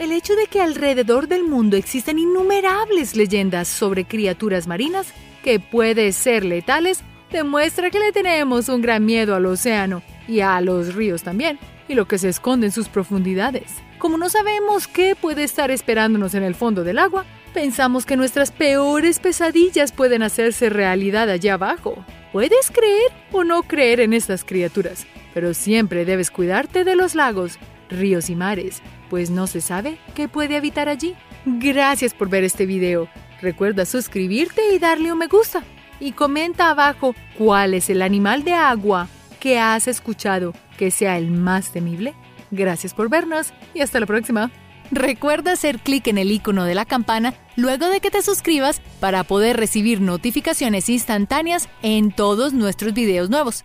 El 0.00 0.12
hecho 0.12 0.34
de 0.34 0.46
que 0.46 0.62
alrededor 0.62 1.28
del 1.28 1.44
mundo 1.44 1.76
existen 1.76 2.18
innumerables 2.18 3.16
leyendas 3.16 3.68
sobre 3.68 4.06
criaturas 4.06 4.66
marinas 4.66 5.12
que 5.44 5.60
pueden 5.60 6.14
ser 6.14 6.42
letales 6.42 7.04
demuestra 7.30 7.90
que 7.90 7.98
le 7.98 8.10
tenemos 8.10 8.70
un 8.70 8.80
gran 8.80 9.04
miedo 9.04 9.34
al 9.34 9.44
océano 9.44 10.02
y 10.26 10.40
a 10.40 10.58
los 10.62 10.94
ríos 10.94 11.22
también, 11.22 11.58
y 11.86 11.92
lo 11.92 12.08
que 12.08 12.16
se 12.16 12.30
esconde 12.30 12.68
en 12.68 12.72
sus 12.72 12.88
profundidades. 12.88 13.74
Como 13.98 14.16
no 14.16 14.30
sabemos 14.30 14.88
qué 14.88 15.14
puede 15.14 15.44
estar 15.44 15.70
esperándonos 15.70 16.34
en 16.34 16.44
el 16.44 16.54
fondo 16.54 16.82
del 16.82 16.98
agua, 16.98 17.26
Pensamos 17.52 18.06
que 18.06 18.16
nuestras 18.16 18.52
peores 18.52 19.18
pesadillas 19.18 19.90
pueden 19.90 20.22
hacerse 20.22 20.70
realidad 20.70 21.28
allá 21.28 21.54
abajo. 21.54 22.04
Puedes 22.32 22.70
creer 22.70 23.10
o 23.32 23.42
no 23.42 23.64
creer 23.64 23.98
en 23.98 24.12
estas 24.12 24.44
criaturas, 24.44 25.04
pero 25.34 25.52
siempre 25.52 26.04
debes 26.04 26.30
cuidarte 26.30 26.84
de 26.84 26.94
los 26.94 27.16
lagos, 27.16 27.58
ríos 27.88 28.30
y 28.30 28.36
mares, 28.36 28.82
pues 29.10 29.28
no 29.28 29.46
se 29.46 29.60
sabe 29.60 29.98
qué 30.14 30.28
puede 30.28 30.56
habitar 30.56 30.88
allí. 30.88 31.14
Gracias 31.44 32.14
por 32.14 32.30
ver 32.30 32.44
este 32.44 32.64
video. 32.64 33.08
Recuerda 33.42 33.84
suscribirte 33.84 34.72
y 34.72 34.78
darle 34.78 35.12
un 35.12 35.18
me 35.18 35.26
gusta. 35.26 35.62
Y 35.98 36.12
comenta 36.12 36.70
abajo 36.70 37.14
cuál 37.36 37.74
es 37.74 37.90
el 37.90 38.00
animal 38.00 38.44
de 38.44 38.54
agua 38.54 39.08
que 39.38 39.58
has 39.58 39.88
escuchado 39.88 40.54
que 40.78 40.90
sea 40.90 41.18
el 41.18 41.30
más 41.30 41.72
temible. 41.72 42.14
Gracias 42.50 42.94
por 42.94 43.10
vernos 43.10 43.52
y 43.74 43.80
hasta 43.80 44.00
la 44.00 44.06
próxima. 44.06 44.50
Recuerda 44.90 45.52
hacer 45.52 45.78
clic 45.78 46.06
en 46.08 46.18
el 46.18 46.32
icono 46.32 46.64
de 46.64 46.74
la 46.74 46.84
campana 46.84 47.34
luego 47.56 47.88
de 47.88 48.00
que 48.00 48.10
te 48.10 48.22
suscribas 48.22 48.80
para 48.98 49.24
poder 49.24 49.56
recibir 49.56 50.00
notificaciones 50.00 50.88
instantáneas 50.88 51.68
en 51.82 52.12
todos 52.12 52.52
nuestros 52.54 52.92
videos 52.94 53.30
nuevos. 53.30 53.64